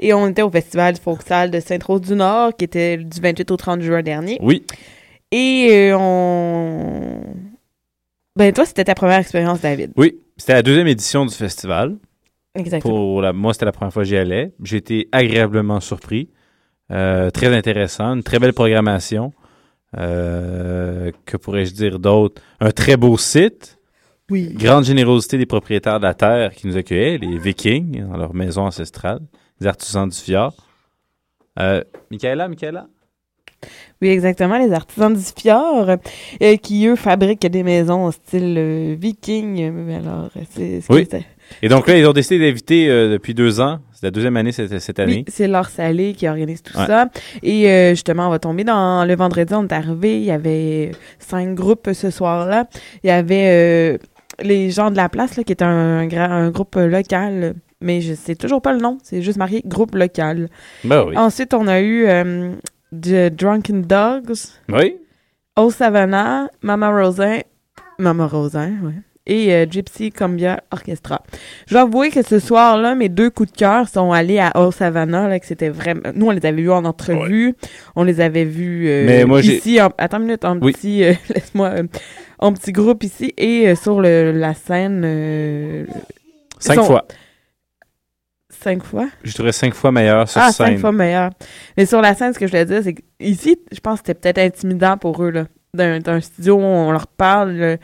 et 0.00 0.12
on 0.12 0.26
était 0.28 0.42
au 0.42 0.50
Festival 0.50 0.94
du 0.94 1.00
Folksal 1.00 1.50
de 1.52 1.60
Sainte-Rose-du-Nord, 1.60 2.56
qui 2.56 2.64
était 2.64 2.96
du 2.96 3.20
28 3.20 3.50
au 3.52 3.56
30 3.56 3.82
juin 3.82 4.02
dernier. 4.02 4.38
Oui. 4.42 4.64
Et 5.30 5.68
euh, 5.92 5.96
on... 5.96 7.20
Ben 8.36 8.52
toi, 8.52 8.64
c'était 8.64 8.82
ta 8.84 8.96
première 8.96 9.20
expérience, 9.20 9.60
David. 9.60 9.92
Oui, 9.96 10.18
c'était 10.36 10.54
la 10.54 10.62
deuxième 10.62 10.88
édition 10.88 11.24
du 11.24 11.34
festival. 11.34 11.96
Exactement. 12.54 12.94
Pour 12.94 13.22
la, 13.22 13.32
moi, 13.32 13.52
c'était 13.52 13.64
la 13.64 13.72
première 13.72 13.92
fois 13.92 14.02
que 14.02 14.08
j'y 14.08 14.16
allais. 14.16 14.52
J'ai 14.62 14.76
été 14.76 15.08
agréablement 15.12 15.80
surpris. 15.80 16.30
Euh, 16.90 17.30
très 17.30 17.54
intéressant, 17.54 18.14
une 18.14 18.22
très 18.22 18.38
belle 18.38 18.52
programmation. 18.52 19.32
Euh, 19.96 21.10
que 21.24 21.36
pourrais-je 21.36 21.72
dire 21.72 21.98
d'autre? 21.98 22.42
Un 22.60 22.70
très 22.70 22.96
beau 22.96 23.16
site. 23.16 23.78
Oui. 24.30 24.54
Grande 24.54 24.84
générosité 24.84 25.36
des 25.36 25.46
propriétaires 25.46 25.98
de 25.98 26.04
la 26.04 26.14
terre 26.14 26.52
qui 26.54 26.66
nous 26.66 26.76
accueillaient, 26.76 27.18
les 27.18 27.38
Vikings, 27.38 28.06
dans 28.06 28.16
leur 28.16 28.34
maison 28.34 28.62
ancestrale, 28.62 29.20
les 29.60 29.66
artisans 29.66 30.08
du 30.08 30.16
fjord. 30.16 30.54
Euh, 31.58 31.82
Michaela, 32.10 32.48
Michaela? 32.48 32.86
Oui, 34.02 34.08
exactement, 34.08 34.58
les 34.58 34.72
artisans 34.72 35.14
du 35.14 35.20
fjord, 35.40 35.88
euh, 36.42 36.56
qui, 36.56 36.86
eux, 36.86 36.96
fabriquent 36.96 37.46
des 37.46 37.62
maisons 37.62 38.04
au 38.06 38.12
style 38.12 38.54
euh, 38.58 38.96
viking. 38.98 39.60
Euh, 39.62 39.98
Alors, 39.98 40.30
c'est... 40.50 40.80
ce 40.80 40.92
Oui. 40.92 41.08
Et 41.62 41.68
donc 41.68 41.86
là, 41.86 41.96
ils 41.98 42.06
ont 42.06 42.12
décidé 42.12 42.38
d'inviter 42.46 42.88
euh, 42.88 43.12
depuis 43.12 43.34
deux 43.34 43.60
ans. 43.60 43.78
C'est 43.92 44.06
la 44.06 44.10
deuxième 44.10 44.36
année 44.36 44.52
cette, 44.52 44.78
cette 44.78 44.98
année. 44.98 45.24
Oui, 45.26 45.32
c'est 45.32 45.46
Laure 45.46 45.68
Salé 45.68 46.12
qui 46.14 46.26
organise 46.28 46.62
tout 46.62 46.76
Ouais. 46.78 46.86
ça. 46.86 47.08
Et 47.42 47.68
euh, 47.70 47.90
justement, 47.90 48.26
on 48.26 48.30
va 48.30 48.38
tomber 48.38 48.64
dans 48.64 49.04
le 49.06 49.14
vendredi, 49.14 49.54
on 49.54 49.64
est 49.66 49.72
arrivé, 49.72 50.16
il 50.18 50.24
y 50.24 50.30
avait 50.30 50.90
cinq 51.18 51.54
groupes 51.54 51.90
ce 51.92 52.10
soir-là. 52.10 52.66
Il 53.02 53.08
y 53.08 53.10
avait 53.10 53.48
euh, 53.94 53.98
les 54.42 54.70
gens 54.70 54.90
de 54.90 54.96
la 54.96 55.08
place, 55.08 55.36
là, 55.36 55.44
qui 55.44 55.52
est 55.52 55.62
un, 55.62 56.08
un, 56.10 56.10
un 56.30 56.50
groupe 56.50 56.76
local, 56.76 57.54
mais 57.80 58.00
je 58.00 58.14
sais 58.14 58.34
toujours 58.34 58.62
pas 58.62 58.72
le 58.72 58.78
nom, 58.80 58.98
c'est 59.02 59.20
juste 59.22 59.36
marqué 59.38 59.62
groupe 59.66 59.94
local. 59.94 60.48
Ben 60.82 61.04
oui. 61.06 61.16
Ensuite, 61.16 61.52
on 61.54 61.66
a 61.68 61.80
eu 61.80 62.06
euh, 62.06 62.52
The 63.00 63.30
Drunken 63.34 63.82
Dogs, 63.82 64.58
Oui. 64.68 64.96
Old 65.56 65.72
Savannah, 65.72 66.48
Mama 66.62 66.90
Rosin, 66.90 67.40
Mama 67.98 68.26
Rosin, 68.26 68.72
ouais. 68.82 68.92
Et 69.26 69.54
euh, 69.54 69.64
Gypsy 69.70 70.10
Cumbia 70.12 70.62
Orchestra. 70.70 71.22
Je 71.66 71.72
dois 71.72 71.82
avouer 71.82 72.10
que 72.10 72.20
ce 72.20 72.38
soir-là, 72.38 72.94
mes 72.94 73.08
deux 73.08 73.30
coups 73.30 73.52
de 73.52 73.56
cœur 73.56 73.88
sont 73.88 74.12
allés 74.12 74.38
à 74.38 74.52
Old 74.54 74.74
Savannah, 74.74 75.28
là, 75.28 75.40
que 75.40 75.46
c'était 75.46 75.70
vraiment... 75.70 76.02
Nous, 76.14 76.26
on 76.26 76.30
les 76.30 76.44
avait 76.44 76.60
vus 76.60 76.70
en 76.70 76.84
entrevue. 76.84 77.54
On 77.96 78.04
les 78.04 78.20
avait 78.20 78.44
vus 78.44 78.86
euh, 78.86 79.06
Mais 79.06 79.24
moi, 79.24 79.40
j'ai- 79.40 79.56
ici... 79.56 79.80
En... 79.80 79.88
Attends 79.96 80.18
une 80.18 80.24
minute, 80.24 80.44
en 80.44 80.58
Oui. 80.60 80.72
petit... 80.72 81.04
euh, 81.04 81.14
Laisse-moi... 81.34 81.72
en 82.38 82.52
petit 82.52 82.72
groupe 82.72 83.02
ici 83.02 83.32
et 83.38 83.74
sur 83.76 84.02
le, 84.02 84.32
la 84.32 84.52
scène. 84.52 85.86
Cinq 86.58 86.74
sont- 86.74 86.84
fois. 86.84 87.06
Cinq 88.64 88.82
fois? 88.82 89.08
Je 89.22 89.34
dirais 89.34 89.52
cinq 89.52 89.74
fois 89.74 89.92
meilleur 89.92 90.26
sur 90.26 90.40
ah, 90.40 90.50
scène. 90.50 90.68
cinq 90.68 90.78
fois 90.78 90.90
meilleur. 90.90 91.30
Mais 91.76 91.84
sur 91.84 92.00
la 92.00 92.14
scène, 92.14 92.32
ce 92.32 92.38
que 92.38 92.46
je 92.46 92.50
voulais 92.50 92.64
dire, 92.64 92.80
c'est 92.82 92.94
qu'ici, 92.94 93.58
je 93.70 93.78
pense 93.80 94.00
que 94.00 94.06
c'était 94.06 94.32
peut-être 94.32 94.38
intimidant 94.38 94.96
pour 94.96 95.22
eux, 95.22 95.30
là. 95.30 95.44
D'un 95.74 96.20
studio 96.20 96.54
où 96.54 96.60
on 96.62 96.92
leur 96.92 97.06
parle, 97.08 97.50
là, 97.50 97.76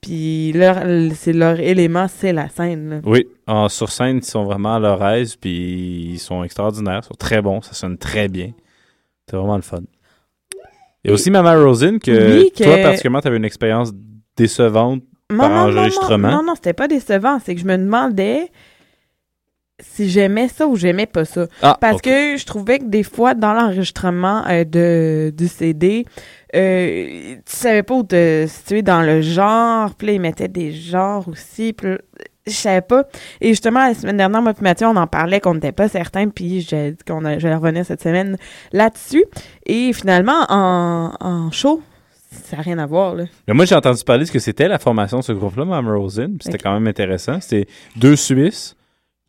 puis 0.00 0.52
leur, 0.52 0.76
c'est 1.14 1.32
leur 1.32 1.58
élément, 1.58 2.06
c'est 2.06 2.32
la 2.32 2.48
scène, 2.48 2.90
là. 2.90 3.00
Oui, 3.04 3.26
en, 3.48 3.68
sur 3.68 3.90
scène, 3.90 4.18
ils 4.18 4.24
sont 4.24 4.44
vraiment 4.44 4.76
à 4.76 4.78
leur 4.78 5.04
aise, 5.08 5.34
puis 5.34 6.10
ils 6.12 6.18
sont 6.20 6.44
extraordinaires, 6.44 7.00
ils 7.02 7.08
sont 7.08 7.14
très 7.18 7.42
bons, 7.42 7.60
ça 7.62 7.72
sonne 7.72 7.98
très 7.98 8.28
bien. 8.28 8.52
C'est 9.28 9.36
vraiment 9.36 9.56
le 9.56 9.62
fun. 9.62 9.80
Y 11.04 11.10
a 11.10 11.12
aussi 11.12 11.30
Mama 11.32 11.56
Rosin, 11.56 11.98
que, 11.98 12.38
Oui, 12.38 12.52
que- 12.56 12.62
toi, 12.62 12.76
particulièrement, 12.78 13.20
tu 13.22 13.28
avais 13.28 13.38
une 13.38 13.44
expérience 13.44 13.90
décevante 14.36 15.02
Non, 15.30 15.38
par 15.38 15.50
non, 15.50 15.78
enregistrement. 15.78 16.28
Non, 16.28 16.36
non, 16.38 16.42
non, 16.44 16.54
c'était 16.54 16.74
pas 16.74 16.86
décevant. 16.86 17.38
C'est 17.44 17.54
que 17.54 17.60
je 17.60 17.66
me 17.66 17.76
demandais 17.76 18.50
si 19.80 20.08
j'aimais 20.08 20.48
ça 20.48 20.66
ou 20.66 20.76
j'aimais 20.76 21.06
pas 21.06 21.24
ça. 21.24 21.46
Ah, 21.62 21.76
Parce 21.80 22.00
que 22.02 22.36
je 22.36 22.44
trouvais 22.44 22.78
que 22.80 22.84
des 22.84 23.02
fois, 23.02 23.34
dans 23.34 23.52
l'enregistrement 23.52 24.44
euh, 24.48 24.64
de, 24.64 25.32
du 25.36 25.46
CD, 25.48 26.04
euh, 26.56 27.34
tu 27.36 27.40
savais 27.56 27.82
pas 27.82 27.94
où 27.94 28.02
te 28.02 28.46
situer 28.48 28.82
dans 28.82 29.02
le 29.02 29.20
genre. 29.22 29.94
Puis 29.94 30.06
là, 30.08 30.12
ils 30.14 30.20
mettaient 30.20 30.48
des 30.48 30.72
genres 30.72 31.28
aussi. 31.28 31.72
Puis 31.72 31.90
je 32.46 32.52
savais 32.52 32.80
pas. 32.80 33.04
Et 33.40 33.48
justement, 33.50 33.80
la 33.86 33.94
semaine 33.94 34.16
dernière, 34.16 34.42
moi 34.42 34.52
et 34.58 34.62
Mathieu, 34.62 34.86
on 34.86 34.96
en 34.96 35.06
parlait 35.06 35.40
qu'on 35.40 35.54
n'était 35.54 35.72
pas 35.72 35.88
certains. 35.88 36.28
Puis 36.28 36.62
j'ai 36.62 36.92
dit 36.92 37.04
qu'on 37.06 37.24
a- 37.24 37.38
j'allais 37.38 37.54
revenir 37.54 37.84
cette 37.84 38.02
semaine 38.02 38.36
là-dessus. 38.72 39.24
Et 39.66 39.92
finalement, 39.92 40.44
en, 40.48 41.12
en 41.20 41.50
show, 41.50 41.82
ça 42.30 42.56
n'a 42.56 42.62
rien 42.62 42.78
à 42.78 42.86
voir, 42.86 43.14
là. 43.14 43.24
Mais 43.46 43.54
moi, 43.54 43.64
j'ai 43.64 43.74
entendu 43.74 44.02
parler 44.04 44.22
de 44.22 44.26
ce 44.28 44.32
que 44.32 44.38
c'était 44.38 44.68
la 44.68 44.78
formation 44.78 45.18
de 45.20 45.24
ce 45.24 45.32
groupe-là, 45.32 45.64
Rosin, 45.80 46.26
puis 46.26 46.38
c'était 46.42 46.58
quand 46.58 46.72
même 46.74 46.86
intéressant. 46.86 47.40
C'était 47.40 47.68
deux 47.96 48.16
Suisses 48.16 48.74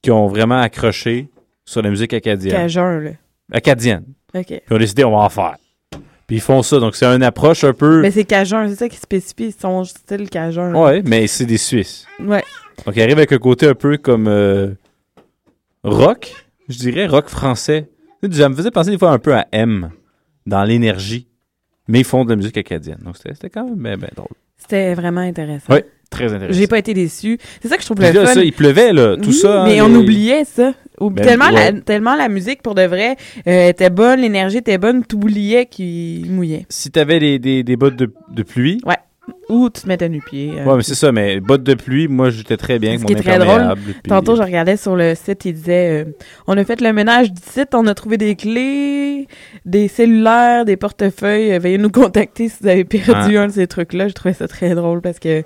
qui 0.02 0.12
ont 0.12 0.28
vraiment 0.28 0.60
accroché 0.60 1.30
sur 1.66 1.82
la 1.82 1.90
musique 1.90 2.14
acadienne. 2.14 2.56
Cajun, 2.56 3.00
là. 3.00 3.12
Acadienne. 3.52 4.06
OK. 4.34 4.46
Puis 4.46 4.62
ils 4.70 4.74
ont 4.74 4.78
décidé, 4.78 5.04
on 5.04 5.12
va 5.12 5.24
en 5.24 5.30
faire. 5.30 5.58
Puis 6.28 6.38
ils 6.38 6.42
font 6.42 6.62
ça. 6.62 6.80
Donc, 6.80 6.96
c'est 6.96 7.06
une 7.06 7.24
approche 7.24 7.64
un 7.64 7.74
peu. 7.74 8.02
Mais 8.02 8.12
c'est 8.12 8.24
Cajun, 8.24 8.68
c'est 8.70 8.76
ça 8.76 8.90
qui 8.90 8.98
spécifie 8.98 9.52
son 9.52 9.84
style 9.84 10.30
Cajun. 10.30 10.74
Ouais, 10.76 11.02
mais 11.04 11.26
c'est 11.28 11.46
des 11.46 11.58
Suisses. 11.58 12.06
Ouais. 12.20 12.44
Donc, 12.86 12.96
ils 12.96 13.02
arrivent 13.02 13.18
avec 13.18 13.32
un 13.32 13.40
côté 13.40 13.68
un 13.68 13.74
peu 13.74 13.98
comme 13.98 14.28
euh, 14.28 14.70
rock, 15.84 16.32
je 16.68 16.78
dirais, 16.78 17.08
rock 17.08 17.30
français. 17.30 17.90
Ça 18.32 18.50
me 18.50 18.56
faisait 18.56 18.72
penser 18.72 18.92
des 18.92 18.98
fois 18.98 19.12
un 19.12 19.20
peu 19.20 19.34
à 19.34 19.48
M, 19.52 19.90
dans 20.46 20.64
l'énergie, 20.64 21.28
mais 21.88 22.00
ils 22.00 22.06
font 22.06 22.26
de 22.26 22.30
la 22.30 22.36
musique 22.36 22.58
acadienne. 22.58 23.00
Donc, 23.04 23.18
c'était 23.18 23.34
c'était 23.34 23.50
quand 23.50 23.64
même 23.66 23.82
bien, 23.82 23.98
bien 23.98 24.10
drôle. 24.16 24.36
C'était 24.58 24.94
vraiment 24.94 25.22
intéressant. 25.22 25.74
Oui, 25.74 25.80
très 26.10 26.34
intéressant. 26.34 26.58
J'ai 26.60 26.68
pas 26.68 26.78
été 26.80 26.94
déçu. 26.94 27.38
C'est 27.62 27.68
ça 27.68 27.76
que 27.76 27.82
je 27.82 27.88
trouve 27.88 28.02
le 28.02 28.12
là, 28.12 28.26
fun. 28.26 28.34
ça, 28.34 28.44
il 28.44 28.54
pleuvait, 28.54 28.94
là, 28.94 29.16
tout 29.16 29.30
Oui, 29.30 29.34
ça, 29.34 29.62
hein, 29.62 29.66
mais 29.68 29.82
on 29.82 29.88
les- 29.90 29.96
oubliait 29.98 30.44
ça. 30.46 30.74
Ou- 31.00 31.10
Ben, 31.12 31.26
tellement, 31.26 31.50
la, 31.50 31.72
tellement 31.74 32.16
la 32.16 32.28
musique, 32.28 32.62
pour 32.62 32.76
de 32.76 32.82
vrai, 32.84 33.16
euh, 33.48 33.70
était 33.70 33.90
bonne, 33.90 34.20
l'énergie 34.20 34.58
était 34.58 34.78
bonne, 34.78 35.06
tout 35.06 35.16
oubliait 35.18 35.66
qu'il 35.66 36.30
mouillait. 36.32 36.66
Si 36.70 36.92
t'avais 36.92 37.20
des, 37.20 37.40
des, 37.40 37.64
des 37.64 37.76
bottes 37.78 37.96
de, 37.96 38.12
de 38.32 38.44
pluie. 38.44 38.82
Ouais. 38.86 38.96
Ou 39.48 39.70
tu 39.70 39.82
te 39.84 39.88
mettais 39.88 40.10
nu-pied. 40.10 40.54
euh, 40.58 40.66
Ouais, 40.66 40.76
mais 40.78 40.84
c'est 40.84 40.96
ça, 40.96 41.12
mais 41.12 41.40
bottes 41.40 41.64
de 41.64 41.74
pluie, 41.76 42.08
moi, 42.08 42.30
j'étais 42.32 42.58
très 42.58 42.80
bien 42.80 42.90
avec 42.92 43.00
Ce 43.00 43.04
mon 43.04 43.08
qui 43.08 43.14
est 43.14 43.22
très 43.24 43.38
drôle, 43.38 43.50
imperméable. 43.62 43.82
puis- 44.04 44.10
tantôt 44.10 44.36
je 44.36 44.42
regardais 44.42 44.76
sur 44.76 44.96
le 44.96 45.14
site, 45.16 45.46
il 45.46 45.54
disait 45.54 46.04
euh, 46.06 46.12
on 46.48 46.58
a 46.58 46.64
fait 46.66 46.82
le 46.82 46.92
ménage 46.94 47.32
du 47.32 47.42
site, 47.42 47.70
on 47.74 47.86
a 47.88 47.94
trouvé 47.94 48.18
des 48.18 48.36
clés, 48.36 49.28
des 49.66 49.88
cellulaires, 49.88 50.66
des 50.66 50.78
portefeuilles, 50.78 51.54
euh, 51.54 51.60
veuillez 51.60 51.78
nous 51.78 51.90
contacter 51.92 52.50
si 52.50 52.58
vous 52.62 52.68
avez 52.68 52.84
perdu 52.86 53.38
Ah. 53.38 53.44
un 53.44 53.48
de 53.48 53.52
ces 53.54 53.68
trucs-là. 53.68 54.08
Je 54.08 54.14
trouvais 54.14 54.34
ça 54.34 54.48
très 54.48 54.74
drôle 54.76 55.02
parce 55.02 55.20
que 55.20 55.44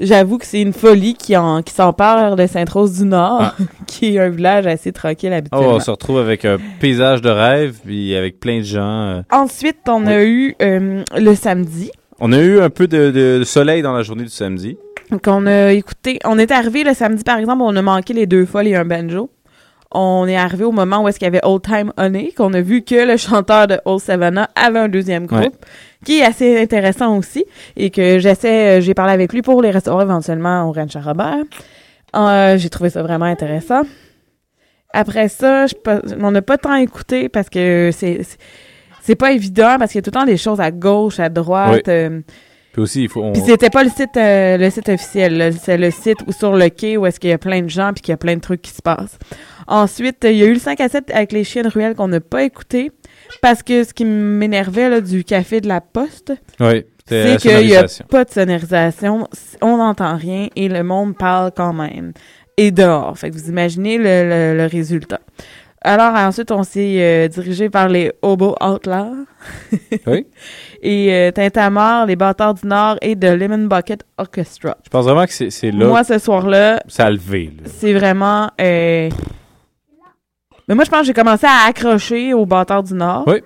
j'avoue 0.00 0.38
que 0.38 0.46
c'est 0.46 0.60
une 0.60 0.72
folie 0.72 1.14
qui, 1.14 1.36
en, 1.36 1.62
qui 1.62 1.72
s'empare 1.72 2.34
de 2.36 2.46
Sainte-Rose-du-Nord, 2.46 3.54
qui 3.86 4.16
est 4.16 4.18
un 4.18 4.28
village 4.30 4.66
assez 4.66 4.92
tranquille 4.92 5.30
Ah, 5.32 5.36
habituellement. 5.36 5.74
on 5.74 5.80
se 5.80 5.90
retrouve 5.90 6.18
avec 6.18 6.44
un 6.44 6.56
paysage 6.80 7.22
de 7.22 7.30
rêve, 7.30 7.76
puis 7.84 8.14
avec 8.16 8.40
plein 8.40 8.58
de 8.58 8.64
gens. 8.64 8.80
euh. 8.82 9.22
Ensuite, 9.30 9.78
on 9.88 10.06
a 10.06 10.22
eu 10.24 10.54
euh, 10.62 11.02
le 11.16 11.34
samedi. 11.34 11.90
On 12.20 12.32
a 12.32 12.38
eu 12.38 12.60
un 12.60 12.70
peu 12.70 12.86
de, 12.86 13.10
de 13.10 13.44
soleil 13.44 13.82
dans 13.82 13.92
la 13.92 14.02
journée 14.02 14.24
du 14.24 14.28
samedi. 14.30 14.76
Donc, 15.10 15.22
on 15.26 15.46
a 15.46 15.72
écouté. 15.72 16.18
On 16.24 16.38
est 16.38 16.50
arrivé 16.50 16.84
le 16.84 16.94
samedi, 16.94 17.24
par 17.24 17.38
exemple, 17.38 17.62
on 17.62 17.74
a 17.76 17.82
manqué 17.82 18.12
les 18.12 18.26
deux 18.26 18.44
folles 18.46 18.68
et 18.68 18.76
un 18.76 18.84
banjo. 18.84 19.30
On 19.92 20.28
est 20.28 20.36
arrivé 20.36 20.62
au 20.62 20.70
moment 20.70 21.02
où 21.02 21.08
est-ce 21.08 21.18
qu'il 21.18 21.26
y 21.26 21.28
avait 21.28 21.40
Old 21.44 21.62
Time 21.62 21.92
Honey, 21.96 22.32
qu'on 22.36 22.54
a 22.54 22.60
vu 22.60 22.82
que 22.82 22.94
le 22.94 23.16
chanteur 23.16 23.66
de 23.66 23.80
Old 23.84 24.00
Savannah 24.00 24.48
avait 24.54 24.78
un 24.78 24.88
deuxième 24.88 25.26
groupe, 25.26 25.40
Ouais. 25.40 25.50
Qui 26.04 26.20
est 26.20 26.24
assez 26.24 26.60
intéressant 26.60 27.16
aussi, 27.18 27.44
et 27.76 27.90
que 27.90 28.18
j'essaie, 28.18 28.78
euh, 28.78 28.80
j'ai 28.80 28.94
parlé 28.94 29.12
avec 29.12 29.32
lui 29.32 29.42
pour 29.42 29.60
les 29.62 29.70
recevoir 29.70 30.02
éventuellement 30.02 30.64
au 30.68 30.72
Ranch 30.72 30.96
à 30.96 31.00
Robert. 31.00 31.44
Euh, 32.16 32.56
j'ai 32.58 32.70
trouvé 32.70 32.90
ça 32.90 33.02
vraiment 33.02 33.26
intéressant. 33.26 33.82
Après 34.92 35.28
ça, 35.28 35.66
je, 35.66 35.74
on 36.20 36.30
n'a 36.32 36.42
pas 36.42 36.58
tant 36.58 36.74
écouté 36.74 37.28
parce 37.28 37.48
que 37.48 37.90
c'est 37.92 38.22
c'est- 39.02 39.14
pas 39.14 39.32
évident 39.32 39.76
parce 39.78 39.92
qu'il 39.92 39.98
y 39.98 40.00
a 40.00 40.02
tout 40.02 40.10
le 40.12 40.20
temps 40.20 40.26
des 40.26 40.36
choses 40.36 40.60
à 40.60 40.70
gauche, 40.70 41.20
à 41.20 41.28
droite. 41.28 41.84
Oui. 41.86 41.92
euh, 41.92 42.20
Puis 42.72 42.82
aussi, 42.82 43.02
il 43.04 43.08
faut. 43.08 43.22
on- 43.22 43.32
puis 43.32 43.42
c'était 43.44 43.70
pas 43.70 43.84
le 43.84 43.90
site 43.90 44.16
euh, 44.16 44.56
le 44.56 44.68
site 44.70 44.88
officiel, 44.88 45.36
là. 45.36 45.52
c'est 45.52 45.76
le 45.78 45.90
site 45.92 46.18
où 46.26 46.32
sur 46.32 46.56
le 46.56 46.68
quai 46.70 46.96
où 46.96 47.06
est-ce 47.06 47.20
qu'il 47.20 47.30
y 47.30 47.32
a 47.32 47.38
plein 47.38 47.62
de 47.62 47.68
gens 47.70 47.92
puis 47.92 48.02
qu'il 48.02 48.12
y 48.12 48.14
a 48.14 48.16
plein 48.16 48.34
de 48.34 48.40
trucs 48.40 48.62
qui 48.62 48.72
se 48.72 48.82
passent. 48.82 49.18
Ensuite, 49.68 50.18
il 50.24 50.36
y 50.36 50.42
a 50.42 50.46
eu 50.46 50.54
le 50.54 50.58
5 50.58 50.80
à 50.80 50.88
7 50.88 51.10
avec 51.12 51.30
les 51.32 51.44
chiens 51.44 51.62
de 51.62 51.68
ruelle 51.68 51.94
qu'on 51.94 52.08
n'a 52.08 52.20
pas 52.20 52.42
écouté 52.42 52.90
parce 53.42 53.62
que 53.62 53.84
ce 53.84 53.92
qui 53.94 54.04
m'énervait 54.04 54.88
là, 54.88 55.00
du 55.00 55.24
café 55.24 55.60
de 55.60 55.68
la 55.68 55.80
poste, 55.80 56.32
Oui, 56.60 56.84
c'est 57.08 57.36
qu'il 57.40 57.66
n'y 57.66 57.76
a 57.76 57.84
pas 58.08 58.24
de 58.24 58.30
sonorisation, 58.30 59.28
on 59.62 59.76
n'entend 59.78 60.16
rien 60.16 60.48
et 60.56 60.68
le 60.68 60.82
monde 60.82 61.16
parle 61.16 61.50
quand 61.56 61.72
même. 61.72 62.12
Et 62.56 62.70
dehors. 62.70 63.16
Fait 63.18 63.30
que 63.30 63.34
vous 63.36 63.48
imaginez 63.48 63.96
le, 63.96 64.04
le- 64.04 64.56
le 64.56 64.66
résultat. 64.66 65.20
Alors 65.82 66.14
ensuite, 66.14 66.50
on 66.50 66.62
s'est 66.62 66.96
euh, 66.98 67.28
dirigé 67.28 67.68
vers 67.68 67.88
les 67.88 68.12
Hobo 68.20 68.54
Outlaws. 68.60 69.24
Oui. 70.06 70.26
Et 70.82 71.08
euh, 71.14 71.30
Tintamarre, 71.30 72.04
les 72.04 72.16
Bâtards 72.16 72.52
du 72.54 72.66
Nord 72.66 72.98
et 73.00 73.14
de 73.16 73.28
Lemon 73.28 73.66
Bucket 73.66 74.02
Orchestra. 74.18 74.76
Je 74.84 74.90
pense 74.90 75.04
vraiment 75.06 75.24
que 75.24 75.32
c'est 75.50 75.70
là. 75.70 75.86
Moi, 75.86 76.04
ce 76.04 76.18
soir-là, 76.18 76.82
Ça 76.86 77.06
a 77.06 77.10
levé. 77.10 77.50
c'est 77.64 77.94
vraiment... 77.94 78.50
euh, 78.60 79.08
Mais 80.70 80.76
moi, 80.76 80.84
je 80.84 80.90
pense 80.90 81.00
que 81.00 81.06
j'ai 81.08 81.12
commencé 81.12 81.46
à 81.46 81.66
accrocher 81.68 82.32
aux 82.32 82.46
Bâtards 82.46 82.84
du 82.84 82.94
Nord. 82.94 83.24
Oui. 83.26 83.40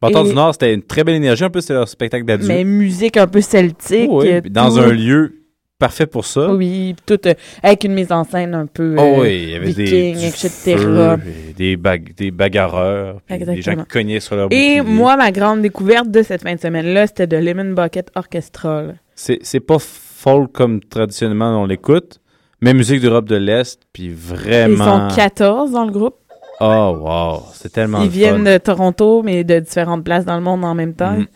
Bâtard 0.00 0.24
Et- 0.24 0.28
du 0.30 0.34
Nord, 0.34 0.54
c'était 0.54 0.72
une 0.74 0.82
très 0.82 1.04
belle 1.04 1.16
énergie. 1.16 1.44
En 1.44 1.50
plus, 1.50 1.60
c'était 1.60 1.74
leur 1.74 1.86
spectacle 1.88 2.24
d'adieu. 2.24 2.48
Mais 2.48 2.64
musique 2.64 3.16
un 3.18 3.26
peu 3.26 3.40
celtique. 3.42 4.08
Oui, 4.10 4.32
euh, 4.32 4.40
dans 4.50 4.78
un 4.80 4.88
lieu 4.88 5.34
parfait 5.78 6.06
pour 6.06 6.24
ça. 6.24 6.52
Oui, 6.54 6.96
tout 7.06 7.18
euh, 7.26 7.34
avec 7.62 7.84
une 7.84 7.92
mise 7.92 8.10
en 8.12 8.24
scène 8.24 8.54
un 8.54 8.66
peu 8.66 8.94
Oh 8.98 9.00
euh, 9.02 9.20
oui, 9.20 9.40
il 9.42 9.50
y 9.50 9.54
avait 9.56 9.72
des, 9.74 9.84
viking, 9.84 10.16
etc. 10.26 10.76
feu, 10.78 11.16
et 11.50 11.52
des, 11.52 11.76
bag- 11.76 12.14
des 12.16 12.30
bagarreurs, 12.30 13.18
des 13.28 13.60
gens 13.62 13.76
qui 13.76 13.84
cognaient 13.86 14.20
sur 14.20 14.34
leur 14.36 14.46
Et 14.52 14.78
bouclier. 14.78 14.94
moi, 14.94 15.16
ma 15.16 15.30
grande 15.32 15.60
découverte 15.60 16.10
de 16.10 16.22
cette 16.22 16.42
fin 16.42 16.54
de 16.54 16.60
semaine-là, 16.60 17.08
c'était 17.08 17.26
de 17.26 17.36
Lemon 17.36 17.72
Bucket 17.74 18.10
Orchestra. 18.14 18.82
là. 18.82 18.92
C'est 19.14 19.38
c'est 19.42 19.60
pas 19.60 19.78
folk 19.78 20.50
comme 20.52 20.80
traditionnellement 20.80 21.60
on 21.62 21.66
l'écoute, 21.66 22.20
mais 22.60 22.74
musique 22.74 23.00
d'Europe 23.00 23.26
de 23.26 23.36
l'Est, 23.36 23.80
puis 23.92 24.08
vraiment... 24.08 25.08
Ils 25.08 25.10
sont 25.10 25.16
14 25.16 25.72
dans 25.72 25.84
le 25.84 25.90
groupe. 25.92 26.14
Oh, 26.60 26.96
wow, 27.00 27.42
c'est 27.54 27.70
tellement 27.72 28.00
Ils 28.02 28.04
le 28.06 28.10
viennent 28.10 28.44
fun. 28.44 28.52
de 28.52 28.58
Toronto, 28.58 29.22
mais 29.22 29.42
de 29.44 29.58
différentes 29.58 30.04
places 30.04 30.24
dans 30.24 30.36
le 30.36 30.42
monde 30.42 30.64
en 30.64 30.74
même 30.74 30.94
temps. 30.94 31.12
Mhm. 31.16 31.26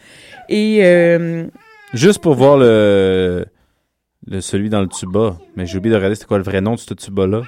Et 0.49 0.81
euh, 0.85 1.47
Juste 1.95 2.21
pour 2.21 2.35
voir 2.35 2.57
le, 2.59 3.45
le 4.27 4.41
celui 4.41 4.69
dans 4.71 4.81
le 4.81 4.89
tuba, 4.89 5.37
mais 5.57 5.67
j'ai 5.67 5.79
oublié 5.79 5.91
de 5.93 5.97
regarder 5.97 6.15
c'était 6.15 6.27
quoi 6.29 6.39
le 6.39 6.45
vrai 6.45 6.61
nom 6.61 6.75
de 6.75 6.79
ce 6.81 6.95
tuba-là. 6.95 7.43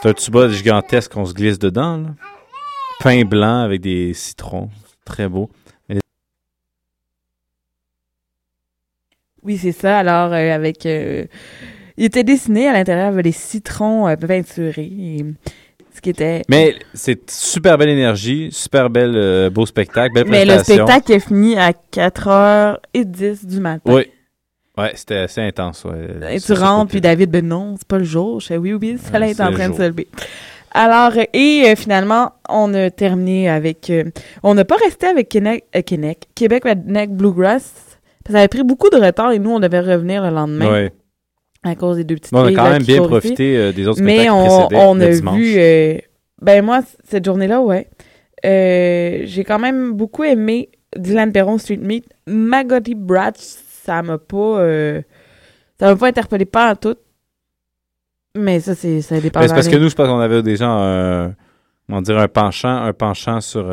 C'est 0.00 0.08
un 0.08 0.14
tuba 0.14 0.48
gigantesque 0.48 1.12
qu'on 1.12 1.26
se 1.26 1.34
glisse 1.34 1.58
dedans, 1.58 1.98
là. 1.98 2.08
Pain 3.00 3.22
blanc 3.24 3.60
avec 3.62 3.80
des 3.80 4.14
citrons. 4.14 4.68
Très 5.04 5.28
beau. 5.28 5.50
Oui, 9.42 9.58
c'est 9.58 9.72
ça. 9.72 9.98
Alors, 9.98 10.32
euh, 10.32 10.54
avec... 10.54 10.86
euh, 10.86 11.24
il 11.96 12.04
était 12.04 12.24
dessiné 12.24 12.68
à 12.68 12.72
l'intérieur 12.72 13.08
avec 13.08 13.24
des 13.24 13.32
citrons 13.32 14.06
euh, 14.08 14.16
peinturés. 14.16 14.84
et 14.84 15.24
ce 15.94 16.00
qui 16.00 16.10
était... 16.10 16.42
Mais 16.48 16.74
c'est 16.94 17.30
super 17.30 17.76
belle 17.78 17.90
énergie, 17.90 18.48
super 18.52 18.88
belle, 18.90 19.14
euh, 19.14 19.50
beau 19.50 19.66
spectacle, 19.66 20.14
belle 20.14 20.26
Mais 20.28 20.44
le 20.44 20.54
prestation. 20.54 20.86
spectacle 20.86 21.12
est 21.12 21.20
fini 21.20 21.56
à 21.58 21.72
4h10 21.92 23.46
du 23.46 23.60
matin. 23.60 23.92
Oui. 23.92 24.06
Ouais, 24.78 24.92
c'était 24.94 25.16
assez 25.18 25.40
intense. 25.42 25.84
Ouais, 25.84 26.34
Et 26.34 26.38
sur 26.38 26.56
tu 26.56 26.60
ce 26.60 26.64
rentres, 26.64 26.80
côté. 26.84 26.90
puis 26.92 27.00
David, 27.02 27.30
ben 27.30 27.46
non, 27.46 27.74
c'est 27.76 27.86
pas 27.86 27.98
le 27.98 28.04
jour. 28.04 28.40
Je 28.40 28.46
fais 28.46 28.56
oui, 28.56 28.72
oui, 28.72 28.92
le 28.92 28.98
soleil 28.98 29.32
est 29.32 29.34
c'est 29.34 29.42
en 29.42 29.50
le 29.50 29.54
train 29.54 29.68
de 29.68 29.74
jour. 29.74 29.82
se 29.82 29.88
lever. 29.88 30.08
Alors, 30.70 31.12
euh, 31.18 31.24
et 31.34 31.64
euh, 31.66 31.76
finalement, 31.76 32.32
on 32.48 32.72
a 32.72 32.88
terminé 32.90 33.50
avec. 33.50 33.90
euh, 33.90 34.04
on 34.42 34.54
n'a 34.54 34.64
pas 34.64 34.76
resté 34.76 35.06
avec 35.06 35.28
Québec, 35.28 35.64
euh, 35.76 35.82
Québec, 35.82 36.28
Québec 36.34 36.64
Redneck 36.64 37.10
Bluegrass. 37.10 37.70
Parce 38.24 38.28
que 38.28 38.32
ça 38.32 38.38
avait 38.38 38.48
pris 38.48 38.62
beaucoup 38.62 38.88
de 38.88 38.96
retard 38.96 39.32
et 39.32 39.38
nous, 39.38 39.50
on 39.50 39.60
devait 39.60 39.80
revenir 39.80 40.22
le 40.22 40.30
lendemain. 40.30 40.70
Ouais. 40.72 40.92
À 41.64 41.74
cause 41.76 41.96
des 41.96 42.04
deux 42.04 42.16
petites 42.16 42.32
Bon, 42.32 42.40
on 42.42 42.46
a 42.46 42.52
quand 42.52 42.70
même 42.70 42.82
bien 42.82 43.02
profité 43.02 43.56
euh, 43.56 43.72
des 43.72 43.86
autres 43.86 44.02
Mais 44.02 44.24
spectacles 44.24 44.34
on, 44.36 44.66
précédents, 44.66 44.90
on 44.90 45.00
a 45.00 45.08
dimanche. 45.08 45.36
vu. 45.36 45.54
euh, 45.58 45.98
ben, 46.40 46.64
moi, 46.64 46.80
cette 47.04 47.24
journée-là, 47.24 47.60
ouais. 47.62 47.88
Euh, 48.44 49.20
j'ai 49.24 49.44
quand 49.44 49.60
même 49.60 49.92
beaucoup 49.92 50.24
aimé 50.24 50.70
Dylan 50.96 51.30
Perron 51.32 51.58
Street 51.58 51.76
Meat. 51.80 52.04
Maggoty 52.26 52.94
Brats, 52.96 53.32
ça 53.36 54.02
m'a 54.02 54.18
pas... 54.18 54.66
ça 55.78 55.86
m'a 55.86 55.96
pas 55.96 56.08
interpellé 56.08 56.44
pas 56.46 56.72
en 56.72 56.76
tout. 56.76 56.96
Mais 58.36 58.58
ça, 58.60 58.74
c'est 58.74 59.00
ça 59.02 59.20
dépend. 59.20 59.40
Mais 59.40 59.48
c'est 59.48 59.54
parce 59.54 59.68
que 59.68 59.76
nous, 59.76 59.88
je 59.88 59.94
pense 59.94 60.08
qu'on 60.08 60.18
avait 60.18 60.42
déjà 60.42 60.66
un, 60.68 61.34
comment 61.86 62.02
dire, 62.02 62.18
un 62.18 62.28
penchant, 62.28 62.74
un 62.82 62.92
penchant 62.92 63.40
sur 63.40 63.64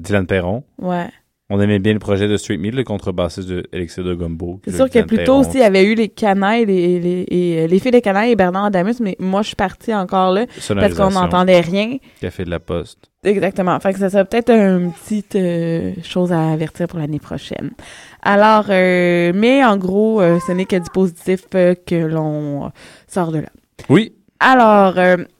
Dylan 0.00 0.26
Perron. 0.26 0.62
Ouais. 0.78 1.08
On 1.48 1.60
aimait 1.60 1.78
bien 1.78 1.92
le 1.92 2.00
projet 2.00 2.26
de 2.26 2.36
Street 2.36 2.56
Meat, 2.56 2.74
le 2.74 2.82
contrebassiste 2.82 3.48
de 3.48 3.68
Elixir 3.72 4.02
de 4.02 4.14
Gumbo. 4.14 4.60
C'est 4.64 4.74
sûr 4.74 4.90
que 4.90 4.98
plus 5.02 5.22
tôt 5.22 5.36
aussi, 5.36 5.54
il 5.54 5.60
y 5.60 5.62
avait 5.62 5.84
eu 5.84 5.94
les 5.94 6.08
canailles, 6.08 6.66
les, 6.66 6.98
les, 6.98 7.24
et, 7.28 7.62
euh, 7.62 7.66
les 7.68 7.78
filles 7.78 7.92
des 7.92 8.00
canailles 8.00 8.32
et 8.32 8.36
Bernard 8.36 8.64
Adamus, 8.64 8.98
mais 9.00 9.16
moi, 9.20 9.42
je 9.42 9.48
suis 9.48 9.56
partie 9.56 9.94
encore 9.94 10.32
là 10.32 10.46
parce 10.68 10.94
qu'on 10.94 11.10
n'entendait 11.10 11.60
rien. 11.60 11.98
Café 12.20 12.44
de 12.44 12.50
la 12.50 12.58
Poste. 12.58 13.10
Exactement. 13.26 13.78
Fait 13.80 13.92
que 13.92 13.98
ça 13.98 14.08
serait 14.08 14.24
peut-être 14.24 14.50
une 14.50 14.92
petite 14.92 15.34
euh, 15.34 15.92
chose 16.02 16.32
à 16.32 16.52
avertir 16.52 16.86
pour 16.86 16.98
l'année 16.98 17.18
prochaine. 17.18 17.72
Alors, 18.22 18.66
euh, 18.70 19.32
mais 19.34 19.64
en 19.64 19.76
gros, 19.76 20.20
euh, 20.20 20.38
ce 20.46 20.52
n'est 20.52 20.64
que 20.64 20.76
du 20.76 20.90
positif 20.90 21.42
que 21.50 22.06
l'on 22.06 22.70
sort 23.08 23.32
de 23.32 23.38
là. 23.38 23.48
Oui. 23.88 24.14
Alors, 24.38 24.94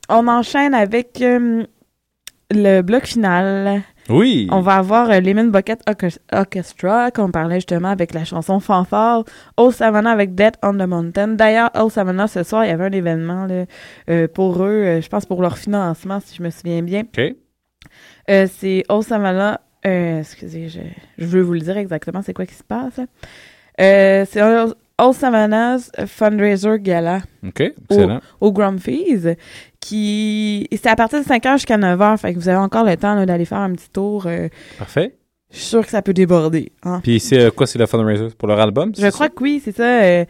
on 0.09 0.27
enchaîne 0.27 0.73
avec 0.73 1.21
le 1.21 2.81
bloc 2.81 3.05
final. 3.05 3.83
Oui. 4.09 4.47
On 4.51 4.61
va 4.61 4.75
avoir 4.75 5.09
euh, 5.09 5.19
Lemon 5.19 5.45
Bucket 5.45 5.81
Orches- 5.87 6.19
Orchestra, 6.31 7.11
qu'on 7.11 7.29
parlait 7.31 7.55
justement 7.55 7.89
avec 7.89 8.13
la 8.13 8.23
chanson 8.25 8.59
Fanfare. 8.59 9.23
Old 9.57 9.73
Savannah 9.73 10.11
avec 10.11 10.35
Dead 10.35 10.53
on 10.63 10.73
the 10.73 10.87
Mountain. 10.87 11.29
D'ailleurs, 11.29 11.69
Old 11.75 11.91
Savannah, 11.91 12.27
ce 12.27 12.43
soir, 12.43 12.65
il 12.65 12.69
y 12.69 12.71
avait 12.71 12.85
un 12.85 12.91
événement 12.91 13.45
là, 13.45 13.65
euh, 14.09 14.27
pour 14.27 14.63
eux, 14.63 14.67
euh, 14.69 15.01
je 15.01 15.09
pense 15.09 15.25
pour 15.25 15.41
leur 15.41 15.57
financement, 15.57 16.19
si 16.19 16.35
je 16.37 16.43
me 16.43 16.49
souviens 16.49 16.81
bien. 16.81 17.01
OK. 17.01 17.35
Euh, 18.29 18.47
c'est 18.51 18.83
Old 18.89 19.03
Savannah. 19.03 19.61
excusez, 19.83 20.69
je, 20.69 20.79
je 21.17 21.25
veux 21.25 21.41
vous 21.41 21.53
le 21.53 21.59
dire 21.61 21.77
exactement, 21.77 22.21
c'est 22.21 22.33
quoi 22.33 22.45
qui 22.45 22.55
se 22.55 22.63
passe. 22.63 22.99
c'est 23.77 24.41
Old 24.41 24.75
Old 24.99 25.13
Savannah's 25.13 25.91
Fundraiser 26.07 26.79
Gala. 26.79 27.19
OK, 27.45 27.61
excellent. 27.61 28.19
Au, 28.41 28.47
au 28.47 28.51
Grumpy's. 28.51 29.27
Qui. 29.87 30.67
C'est 30.71 30.87
à 30.89 30.95
partir 30.95 31.19
de 31.19 31.25
5h 31.25 31.53
jusqu'à 31.53 31.77
9h. 31.77 32.17
Fait 32.17 32.33
que 32.33 32.39
vous 32.39 32.49
avez 32.49 32.57
encore 32.57 32.83
le 32.83 32.97
temps 32.97 33.25
d'aller 33.25 33.45
faire 33.45 33.59
un 33.59 33.71
petit 33.71 33.89
tour. 33.89 34.25
euh, 34.25 34.49
Parfait. 34.77 35.15
je 35.51 35.57
suis 35.57 35.65
sûre 35.65 35.83
que 35.85 35.91
ça 35.91 36.01
peut 36.01 36.13
déborder. 36.13 36.71
hein. 36.83 36.99
Puis 37.03 37.19
c'est 37.19 37.39
euh, 37.39 37.51
quoi, 37.51 37.65
c'est 37.67 37.79
le 37.79 37.85
fundraiser? 37.85 38.27
Pour 38.37 38.47
leur 38.49 38.59
album? 38.59 38.91
Je 38.97 39.07
crois 39.07 39.29
que 39.29 39.41
oui, 39.41 39.61
c'est 39.63 39.75
ça. 39.75 39.83
euh, 40.03 40.25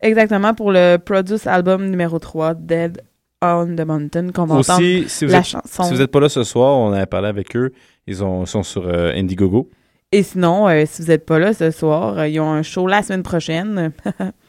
exactement 0.00 0.54
pour 0.54 0.70
le 0.70 0.96
Produce 0.98 1.46
Album 1.46 1.88
numéro 1.90 2.18
3, 2.18 2.54
Dead 2.54 3.02
on 3.42 3.74
the 3.76 3.80
Mountain, 3.84 4.30
qu'on 4.32 4.46
va 4.46 4.54
entendre 4.56 4.78
Aussi, 4.80 5.04
si 5.08 5.26
vous 5.26 5.32
la 5.32 5.38
êtes, 5.38 5.44
chanson. 5.44 5.82
si 5.82 5.92
vous 5.92 5.98
n'êtes 6.00 6.10
pas 6.10 6.20
là 6.20 6.28
ce 6.28 6.44
soir, 6.44 6.78
on 6.78 6.92
avait 6.92 7.04
parlé 7.06 7.28
avec 7.28 7.54
eux. 7.56 7.72
Ils 8.06 8.22
ont, 8.24 8.46
sont 8.46 8.62
sur 8.62 8.88
Indiegogo. 8.88 9.68
Et 10.12 10.22
sinon, 10.22 10.68
si 10.86 11.02
vous 11.02 11.08
n'êtes 11.08 11.26
pas 11.26 11.38
là 11.40 11.52
ce 11.52 11.70
soir, 11.72 12.26
ils 12.26 12.38
ont 12.40 12.50
un 12.52 12.62
show 12.62 12.86
la 12.86 13.02
semaine 13.02 13.22
prochaine 13.24 13.90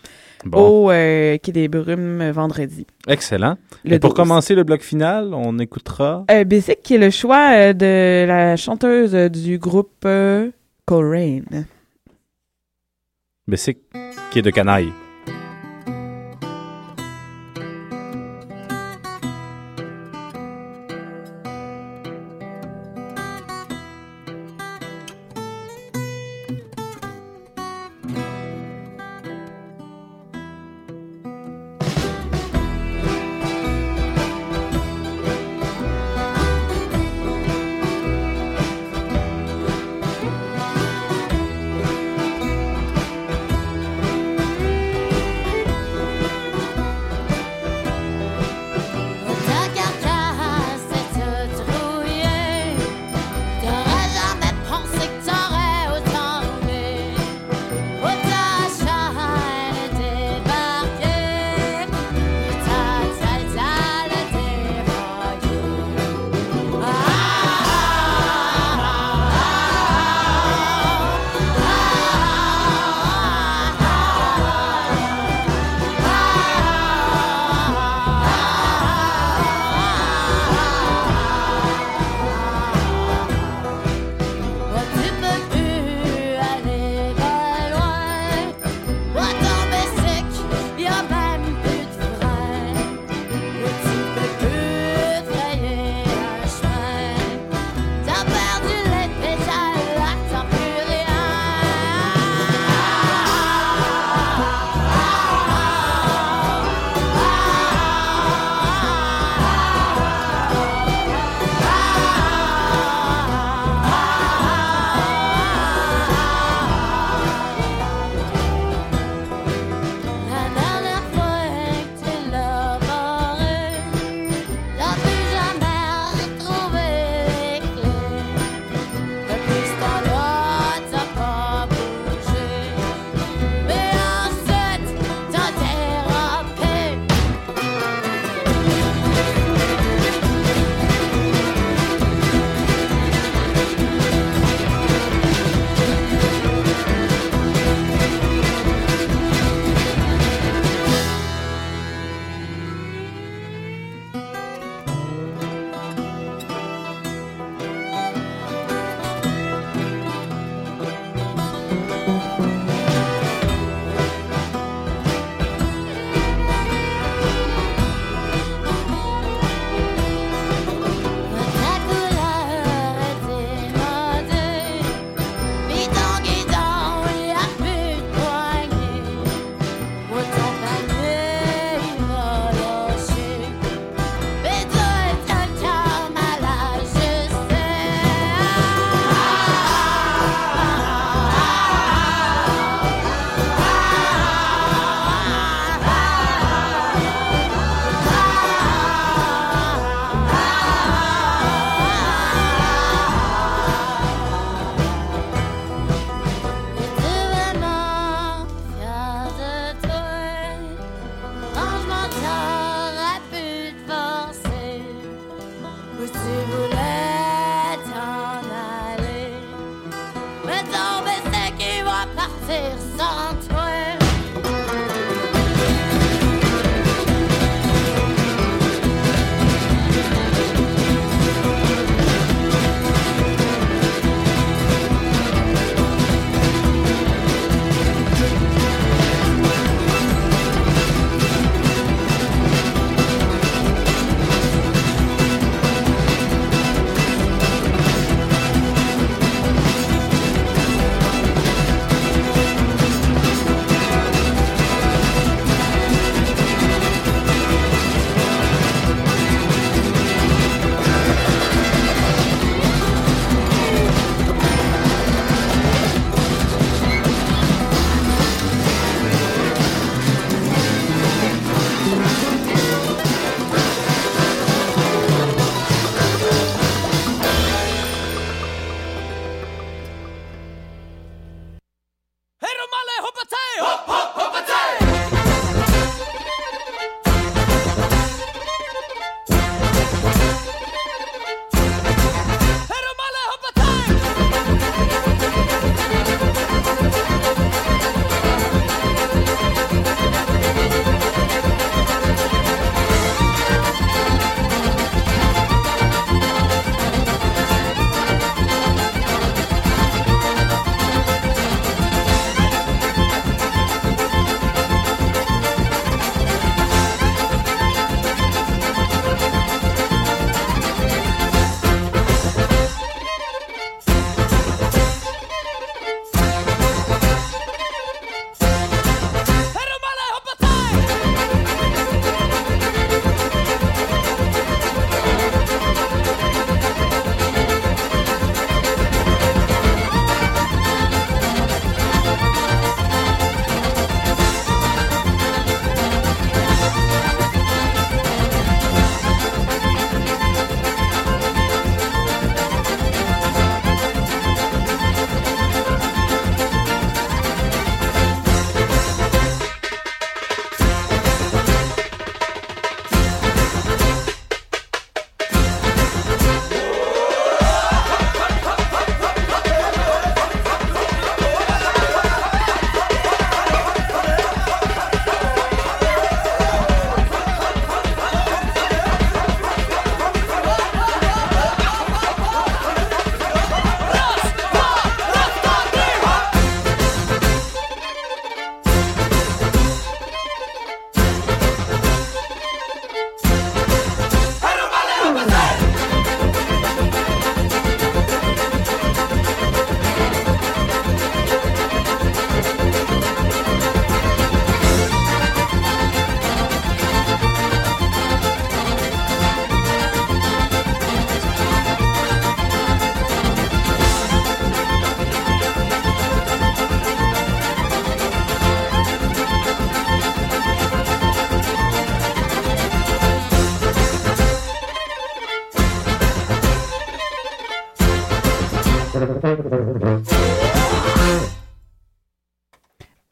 Bon. 0.45 0.85
au 0.85 0.91
euh, 0.91 1.37
Quai 1.39 1.51
des 1.51 1.67
Brumes 1.67 2.21
euh, 2.21 2.31
vendredi. 2.31 2.85
Excellent. 3.07 3.57
Le 3.83 3.93
Et 3.95 3.99
pour 3.99 4.11
12. 4.11 4.17
commencer 4.17 4.53
le 4.55 4.63
bloc 4.63 4.81
final, 4.81 5.33
on 5.33 5.57
écoutera. 5.57 6.23
Euh, 6.29 6.43
Basic, 6.43 6.81
qui 6.83 6.95
est 6.95 6.99
le 6.99 7.09
choix 7.09 7.49
euh, 7.53 7.73
de 7.73 8.25
la 8.27 8.55
chanteuse 8.55 9.15
euh, 9.15 9.27
du 9.27 9.57
groupe 9.57 10.07
Coleraine. 10.85 11.65
Bessic, 13.47 13.79
qui 14.31 14.39
est 14.39 14.41
de 14.43 14.51
Canaille. 14.51 14.91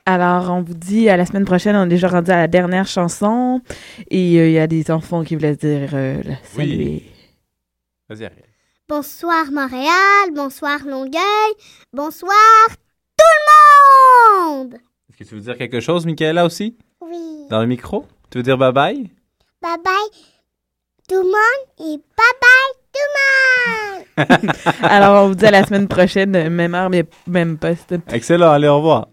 Alors, 0.06 0.52
on 0.52 0.62
vous 0.62 0.74
dit 0.74 1.10
à 1.10 1.18
la 1.18 1.26
semaine 1.26 1.45
prochaine. 1.45 1.76
On 1.76 1.86
est 1.86 1.90
déjà 1.90 2.10
rendu 2.10 2.32
à 2.32 2.38
la 2.38 2.48
dernière 2.48 2.88
chanson. 2.88 3.62
Et 4.10 4.40
euh, 4.40 4.48
il 4.48 4.54
y 4.54 4.60
a 4.60 4.68
des 4.68 4.91
enfants 4.91 5.24
qui 5.24 5.36
voulaient 5.36 5.56
dire 5.56 5.91
euh, 5.94 6.22
saluer. 6.44 7.04
Vas-y, 8.10 8.26
Ariel. 8.26 8.44
Bonsoir 8.90 9.45
Montréal, 9.52 10.32
bonsoir 10.36 10.86
Longueuil, 10.86 11.54
bonsoir 11.94 12.36
tout 13.18 13.34
le 13.40 14.62
monde! 14.62 14.74
Est-ce 15.10 15.18
que 15.18 15.24
tu 15.24 15.36
veux 15.36 15.41
dire 15.41 15.58
quelque 15.58 15.80
chose, 15.80 16.06
Michaela, 16.06 16.45
aussi? 16.45 16.78
Oui. 17.00 17.48
Dans 17.50 17.62
le 17.62 17.68
micro? 17.68 18.06
Tu 18.30 18.40
veux 18.40 18.44
dire 18.44 18.58
bye-bye? 18.58 19.10
Bye 19.62 19.78
bye 19.84 19.94
tout 21.08 21.16
le 21.16 21.24
monde 21.24 21.66
et 21.80 21.98
bye 21.98 22.36
bye 22.41 22.74
tout 22.91 23.08
le 23.08 23.93
monde! 23.93 23.93
Alors, 24.84 25.23
on 25.23 25.27
vous 25.30 25.35
dit 25.35 25.45
à 25.45 25.52
la 25.52 25.65
semaine 25.65 25.88
prochaine, 25.88 26.49
même 26.49 26.76
heure, 26.76 26.90
mais 26.90 27.06
même 27.27 27.57
poste. 27.57 27.95
Excellent, 28.11 28.52
allez, 28.52 28.68
au 28.68 28.77
revoir. 28.77 29.07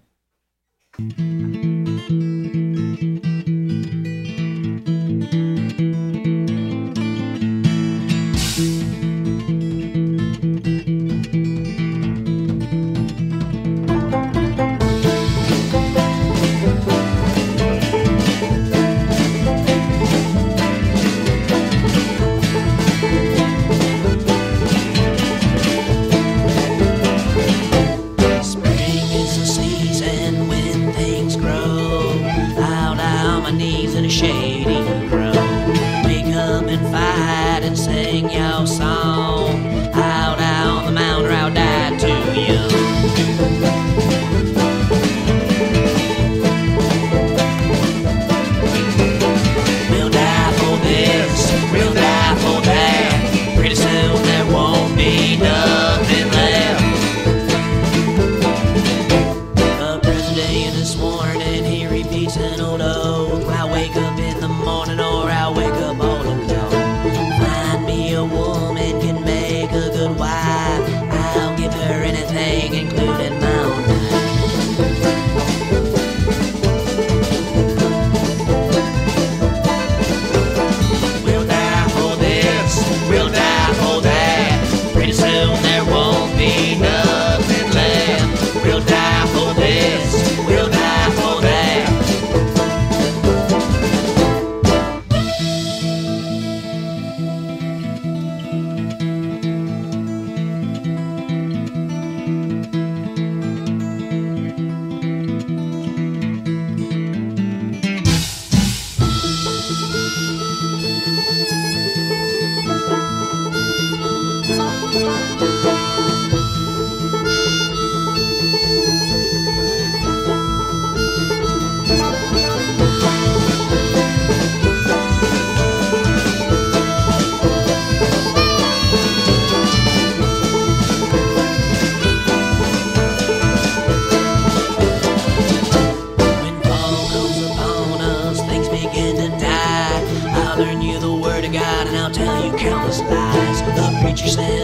what 144.23 144.37
you. 144.37 144.60